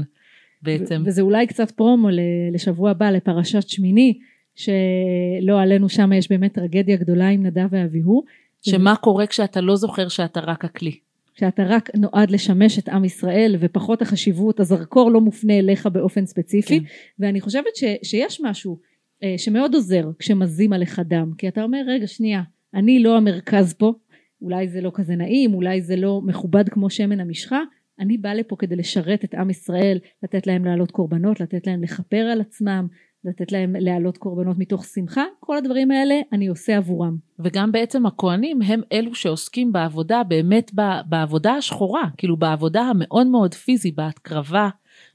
בעצם. 0.61 1.03
וזה 1.05 1.21
אולי 1.21 1.47
קצת 1.47 1.71
פרומו 1.71 2.09
לשבוע 2.51 2.91
הבא 2.91 3.09
לפרשת 3.09 3.69
שמיני, 3.69 4.19
שלא 4.55 5.61
עלינו 5.61 5.89
שם 5.89 6.13
יש 6.13 6.29
באמת 6.29 6.53
טרגדיה 6.53 6.97
גדולה 6.97 7.27
עם 7.27 7.45
נדב 7.45 7.67
ואביהו. 7.71 8.23
שמה 8.61 8.95
קורה 8.95 9.27
כשאתה 9.27 9.61
לא 9.61 9.75
זוכר 9.75 10.07
שאתה 10.07 10.39
רק 10.39 10.65
הכלי. 10.65 10.99
שאתה 11.39 11.63
רק 11.65 11.89
נועד 11.95 12.31
לשמש 12.31 12.79
את 12.79 12.89
עם 12.89 13.05
ישראל 13.05 13.55
ופחות 13.59 14.01
החשיבות, 14.01 14.59
הזרקור 14.59 15.11
לא 15.11 15.21
מופנה 15.21 15.59
אליך 15.59 15.87
באופן 15.87 16.25
ספציפי, 16.25 16.79
כן. 16.79 16.85
ואני 17.19 17.41
חושבת 17.41 17.75
ש, 17.75 17.83
שיש 18.03 18.41
משהו 18.43 18.77
אה, 19.23 19.33
שמאוד 19.37 19.75
עוזר 19.75 20.09
כשמזים 20.19 20.73
עליך 20.73 20.99
דם, 20.99 21.31
כי 21.37 21.47
אתה 21.47 21.63
אומר 21.63 21.81
רגע 21.87 22.07
שנייה, 22.07 22.41
אני 22.73 22.99
לא 22.99 23.17
המרכז 23.17 23.73
פה, 23.73 23.93
אולי 24.41 24.67
זה 24.67 24.81
לא 24.81 24.91
כזה 24.93 25.15
נעים, 25.15 25.53
אולי 25.53 25.81
זה 25.81 25.95
לא 25.95 26.21
מכובד 26.23 26.69
כמו 26.69 26.89
שמן 26.89 27.19
המשחה, 27.19 27.61
אני 27.99 28.17
באה 28.17 28.33
לפה 28.33 28.55
כדי 28.59 28.75
לשרת 28.75 29.23
את 29.23 29.33
עם 29.33 29.49
ישראל, 29.49 29.99
לתת 30.23 30.47
להם 30.47 30.65
להעלות 30.65 30.91
קורבנות, 30.91 31.39
לתת 31.39 31.67
להם 31.67 31.83
לכפר 31.83 32.17
על 32.17 32.41
עצמם, 32.41 32.87
לתת 33.25 33.51
להם 33.51 33.75
להעלות 33.79 34.17
קורבנות 34.17 34.57
מתוך 34.57 34.85
שמחה, 34.85 35.23
כל 35.39 35.57
הדברים 35.57 35.91
האלה 35.91 36.15
אני 36.33 36.47
עושה 36.47 36.77
עבורם. 36.77 37.17
וגם 37.39 37.71
בעצם 37.71 38.05
הכוהנים 38.05 38.61
הם 38.61 38.81
אלו 38.91 39.15
שעוסקים 39.15 39.71
בעבודה, 39.71 40.23
באמת 40.23 40.71
בעבודה 41.05 41.53
השחורה, 41.53 42.03
כאילו 42.17 42.37
בעבודה 42.37 42.81
המאוד 42.81 43.27
מאוד 43.27 43.53
פיזי, 43.53 43.91
בהקרבה, 43.91 44.69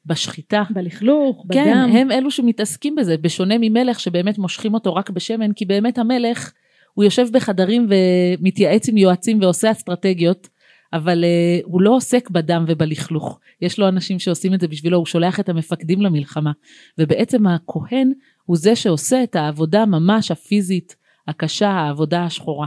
בשחיטה. 0.06 0.62
בלכלוך, 0.70 1.46
כן, 1.52 1.64
בדם. 1.64 1.90
כן, 1.92 1.96
הם 1.96 2.12
אלו 2.12 2.30
שמתעסקים 2.30 2.94
בזה, 2.94 3.16
בשונה 3.16 3.54
ממלך 3.60 4.00
שבאמת 4.00 4.38
מושכים 4.38 4.74
אותו 4.74 4.94
רק 4.94 5.10
בשמן, 5.10 5.52
כי 5.52 5.64
באמת 5.64 5.98
המלך, 5.98 6.52
הוא 6.94 7.04
יושב 7.04 7.26
בחדרים 7.32 7.88
ומתייעץ 7.88 8.88
עם 8.88 8.96
יועצים 8.96 9.40
ועושה 9.40 9.70
אסטרטגיות, 9.70 10.48
אבל 10.92 11.24
uh, 11.24 11.64
הוא 11.64 11.82
לא 11.82 11.90
עוסק 11.90 12.30
בדם 12.30 12.64
ובלכלוך. 12.68 13.40
יש 13.60 13.78
לו 13.78 13.88
אנשים 13.88 14.18
שעושים 14.18 14.54
את 14.54 14.60
זה 14.60 14.68
בשבילו, 14.68 14.98
הוא 14.98 15.06
שולח 15.06 15.40
את 15.40 15.48
המפקדים 15.48 16.02
למלחמה. 16.02 16.52
ובעצם 16.98 17.46
הכהן 17.46 18.12
הוא 18.44 18.56
זה 18.56 18.76
שעושה 18.76 19.22
את 19.22 19.36
העבודה 19.36 19.86
ממש 19.86 20.30
הפיזית 20.30 20.96
הקשה, 21.28 21.68
העבודה 21.70 22.24
השחורה. 22.24 22.66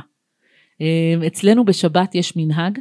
Uh, 0.74 1.28
אצלנו 1.28 1.66
בשבת 1.66 2.16
יש 2.16 2.38
מנהג 2.38 2.80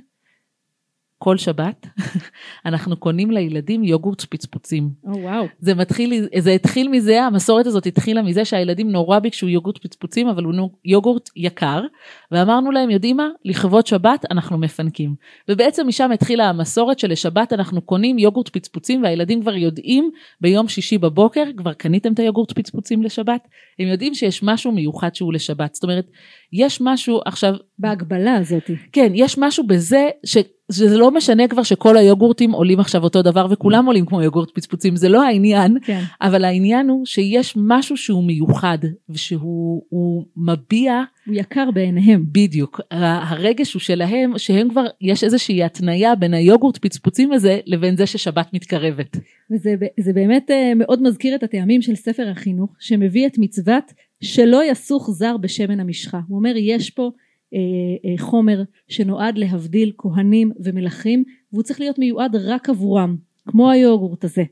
כל 1.18 1.36
שבת 1.36 1.86
אנחנו 2.66 2.96
קונים 2.96 3.30
לילדים 3.30 3.84
יוגורט 3.84 4.24
פצפוצים. 4.24 4.90
או 5.04 5.12
oh, 5.12 5.16
וואו. 5.16 5.44
Wow. 5.44 5.48
זה 5.60 5.74
מתחיל, 5.74 6.28
זה 6.38 6.50
התחיל 6.50 6.88
מזה, 6.88 7.22
המסורת 7.22 7.66
הזאת 7.66 7.86
התחילה 7.86 8.22
מזה 8.22 8.44
שהילדים 8.44 8.90
נורא 8.90 9.18
ביקשו 9.18 9.48
יוגורט 9.48 9.78
פצפוצים, 9.78 10.28
אבל 10.28 10.44
הוא 10.44 10.70
יוגורט 10.84 11.30
יקר, 11.36 11.82
ואמרנו 12.30 12.70
להם, 12.70 12.90
יודעים 12.90 13.16
מה? 13.16 13.28
לכבוד 13.44 13.86
שבת 13.86 14.24
אנחנו 14.30 14.58
מפנקים. 14.58 15.14
ובעצם 15.48 15.88
משם 15.88 16.12
התחילה 16.12 16.48
המסורת 16.48 16.98
שלשבת 16.98 17.52
אנחנו 17.52 17.80
קונים 17.80 18.18
יוגורט 18.18 18.48
פצפוצים, 18.48 19.02
והילדים 19.02 19.40
כבר 19.42 19.56
יודעים 19.56 20.10
ביום 20.40 20.68
שישי 20.68 20.98
בבוקר, 20.98 21.44
כבר 21.56 21.72
קניתם 21.72 22.12
את 22.12 22.18
היוגורט 22.18 22.52
פצפוצים 22.52 23.02
לשבת? 23.02 23.48
הם 23.78 23.86
יודעים 23.86 24.14
שיש 24.14 24.42
משהו 24.42 24.72
מיוחד 24.72 25.14
שהוא 25.14 25.32
לשבת. 25.32 25.74
זאת 25.74 25.84
אומרת, 25.84 26.06
יש 26.52 26.80
משהו 26.80 27.20
עכשיו... 27.26 27.54
בהגבלה 27.78 28.34
הזאת. 28.34 28.70
כן, 28.92 29.12
יש 29.14 29.38
משהו 29.38 29.66
בזה 29.66 30.08
ש... 30.26 30.36
שזה 30.72 30.96
לא 30.96 31.10
משנה 31.10 31.48
כבר 31.48 31.62
שכל 31.62 31.96
היוגורטים 31.96 32.52
עולים 32.52 32.80
עכשיו 32.80 33.02
אותו 33.02 33.22
דבר 33.22 33.46
וכולם 33.50 33.86
עולים 33.86 34.06
כמו 34.06 34.22
יוגורט 34.22 34.50
פצפוצים, 34.54 34.96
זה 34.96 35.08
לא 35.08 35.22
העניין, 35.22 35.76
כן. 35.82 36.00
אבל 36.20 36.44
העניין 36.44 36.88
הוא 36.88 37.06
שיש 37.06 37.54
משהו 37.56 37.96
שהוא 37.96 38.24
מיוחד 38.24 38.78
ושהוא 39.08 40.24
מביע... 40.36 41.02
הוא 41.26 41.34
יקר 41.34 41.70
בעיניהם. 41.74 42.24
בדיוק. 42.32 42.80
הרגש 42.90 43.74
הוא 43.74 43.80
שלהם, 43.80 44.38
שהם 44.38 44.70
כבר, 44.70 44.84
יש 45.00 45.24
איזושהי 45.24 45.64
התניה 45.64 46.14
בין 46.14 46.34
היוגורט 46.34 46.78
פצפוצים 46.78 47.32
הזה 47.32 47.60
לבין 47.66 47.96
זה 47.96 48.06
ששבת 48.06 48.52
מתקרבת. 48.52 49.16
וזה 49.50 50.12
באמת 50.14 50.50
אה, 50.50 50.74
מאוד 50.74 51.02
מזכיר 51.02 51.34
את 51.34 51.42
הטעמים 51.42 51.82
של 51.82 51.94
ספר 51.94 52.28
החינוך, 52.28 52.70
שמביא 52.78 53.26
את 53.26 53.38
מצוות 53.38 53.92
שלא 54.20 54.70
יסוך 54.70 55.10
זר 55.10 55.36
בשמן 55.36 55.80
המשחה. 55.80 56.20
הוא 56.28 56.38
אומר, 56.38 56.52
יש 56.56 56.90
פה... 56.90 57.10
אה, 57.54 58.10
אה, 58.10 58.18
חומר 58.18 58.62
שנועד 58.88 59.38
להבדיל 59.38 59.92
כהנים 59.98 60.52
ומלכים 60.64 61.24
והוא 61.52 61.62
צריך 61.62 61.80
להיות 61.80 61.98
מיועד 61.98 62.36
רק 62.36 62.68
עבורם 62.68 63.16
כמו 63.48 63.70
היוגורט 63.70 64.24
הזה. 64.24 64.42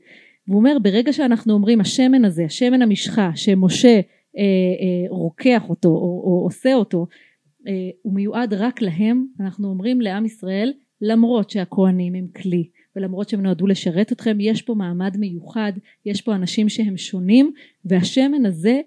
והוא 0.47 0.59
אומר 0.59 0.77
ברגע 0.81 1.13
שאנחנו 1.13 1.53
אומרים 1.53 1.81
השמן 1.81 2.25
הזה 2.25 2.45
השמן 2.45 2.81
המשחה 2.81 3.31
שמשה 3.35 3.99
אה, 4.37 5.09
רוקח 5.09 5.69
אותו 5.69 5.89
או, 5.89 6.23
או 6.25 6.41
עושה 6.43 6.73
אותו 6.73 7.07
הוא 8.01 8.13
מיועד 8.13 8.53
רק 8.53 8.81
להם 8.81 9.25
אנחנו 9.39 9.69
אומרים 9.69 10.01
לעם 10.01 10.25
ישראל 10.25 10.73
למרות 11.01 11.49
שהכהנים 11.49 12.15
הם 12.15 12.27
כלי 12.27 12.69
ולמרות 12.95 13.29
שהם 13.29 13.41
נועדו 13.41 13.67
לשרת 13.67 14.11
אתכם 14.11 14.37
יש 14.39 14.61
פה 14.61 14.73
מעמד 14.73 15.17
מיוחד 15.17 15.73
יש 16.05 16.21
פה 16.21 16.35
אנשים 16.35 16.69
שהם 16.69 16.97
שונים 16.97 17.51
והשמן 17.85 18.45
הזה 18.45 18.79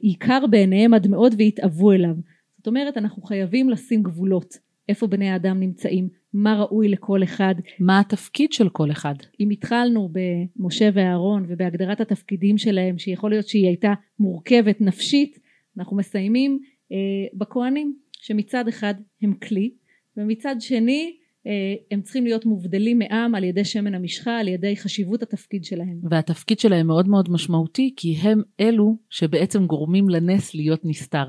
עיקר 0.00 0.46
בעיניהם 0.50 0.94
עד 0.94 1.08
מאוד 1.08 1.34
והתאוו 1.38 1.92
אליו 1.92 2.14
זאת 2.60 2.66
אומרת 2.66 2.96
אנחנו 2.96 3.22
חייבים 3.22 3.70
לשים 3.70 4.02
גבולות 4.02 4.54
איפה 4.88 5.06
בני 5.06 5.28
האדם 5.28 5.60
נמצאים 5.60 6.08
מה 6.32 6.60
ראוי 6.60 6.88
לכל 6.88 7.22
אחד 7.22 7.54
מה 7.78 8.00
התפקיד 8.00 8.52
של 8.52 8.68
כל 8.68 8.90
אחד 8.90 9.14
אם 9.40 9.50
התחלנו 9.50 10.08
במשה 10.12 10.90
ואהרון 10.94 11.46
ובהגדרת 11.48 12.00
התפקידים 12.00 12.58
שלהם 12.58 12.98
שיכול 12.98 13.30
להיות 13.30 13.48
שהיא 13.48 13.66
הייתה 13.66 13.92
מורכבת 14.18 14.80
נפשית 14.80 15.38
אנחנו 15.78 15.96
מסיימים 15.96 16.58
אה, 16.92 16.96
בכהנים 17.34 17.94
שמצד 18.12 18.68
אחד 18.68 18.94
הם 19.22 19.34
כלי 19.34 19.70
ומצד 20.16 20.56
שני 20.60 21.16
אה, 21.46 21.74
הם 21.90 22.02
צריכים 22.02 22.24
להיות 22.24 22.46
מובדלים 22.46 22.98
מעם 22.98 23.34
על 23.34 23.44
ידי 23.44 23.64
שמן 23.64 23.94
המשחה, 23.94 24.38
על 24.38 24.48
ידי 24.48 24.76
חשיבות 24.76 25.22
התפקיד 25.22 25.64
שלהם. 25.64 26.00
והתפקיד 26.10 26.58
שלהם 26.58 26.86
מאוד 26.86 27.08
מאוד 27.08 27.30
משמעותי, 27.30 27.94
כי 27.96 28.14
הם 28.22 28.42
אלו 28.60 28.96
שבעצם 29.10 29.66
גורמים 29.66 30.08
לנס 30.08 30.54
להיות 30.54 30.80
נסתר. 30.84 31.24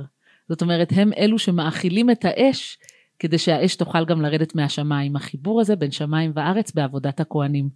זאת 0.52 0.62
אומרת, 0.62 0.94
הם 0.96 1.12
אלו 1.18 1.40
שמאכילים 1.40 2.10
את 2.10 2.26
האש 2.26 2.78
כדי 3.20 3.38
שהאש 3.38 3.76
תוכל 3.76 4.06
גם 4.06 4.22
לרדת 4.22 4.56
מהשמיים. 4.56 5.16
החיבור 5.16 5.62
הזה 5.62 5.76
בין 5.76 5.92
שמיים 5.92 6.32
וארץ 6.36 6.72
בעבודת 6.72 7.20
הכוהנים. 7.20 7.70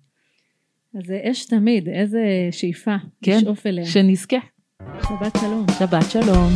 אז 0.98 1.06
זה 1.06 1.20
אש 1.24 1.46
תמיד, 1.46 1.90
איזה 1.90 2.20
שאיפה 2.52 2.96
כן, 3.22 3.38
לשאוף 3.38 3.68
אליה. 3.68 3.86
שנזכה. 3.86 4.38
שבת 4.80 5.38
שלום. 5.42 5.66
שבת 5.80 6.12
שלום. 6.12 6.52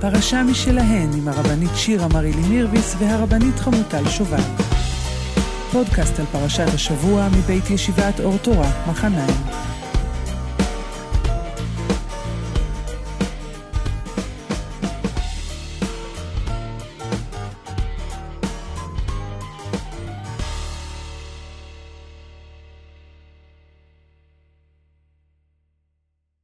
פרשה 0.00 0.42
משלהן 0.50 1.10
עם 1.18 1.28
הרבנית 1.28 1.70
שירה 1.76 2.08
מרילי 2.14 2.48
מירביס 2.50 2.96
והרבנית 3.00 3.54
חמוטל 3.54 4.08
שובל. 4.08 4.42
פודקאסט 5.72 6.20
על 6.20 6.26
פרשת 6.26 6.74
השבוע 6.74 7.28
מבית 7.28 7.70
ישיבת 7.70 8.20
אור 8.20 8.38
תורה, 8.38 8.90
מחניים. 8.90 9.68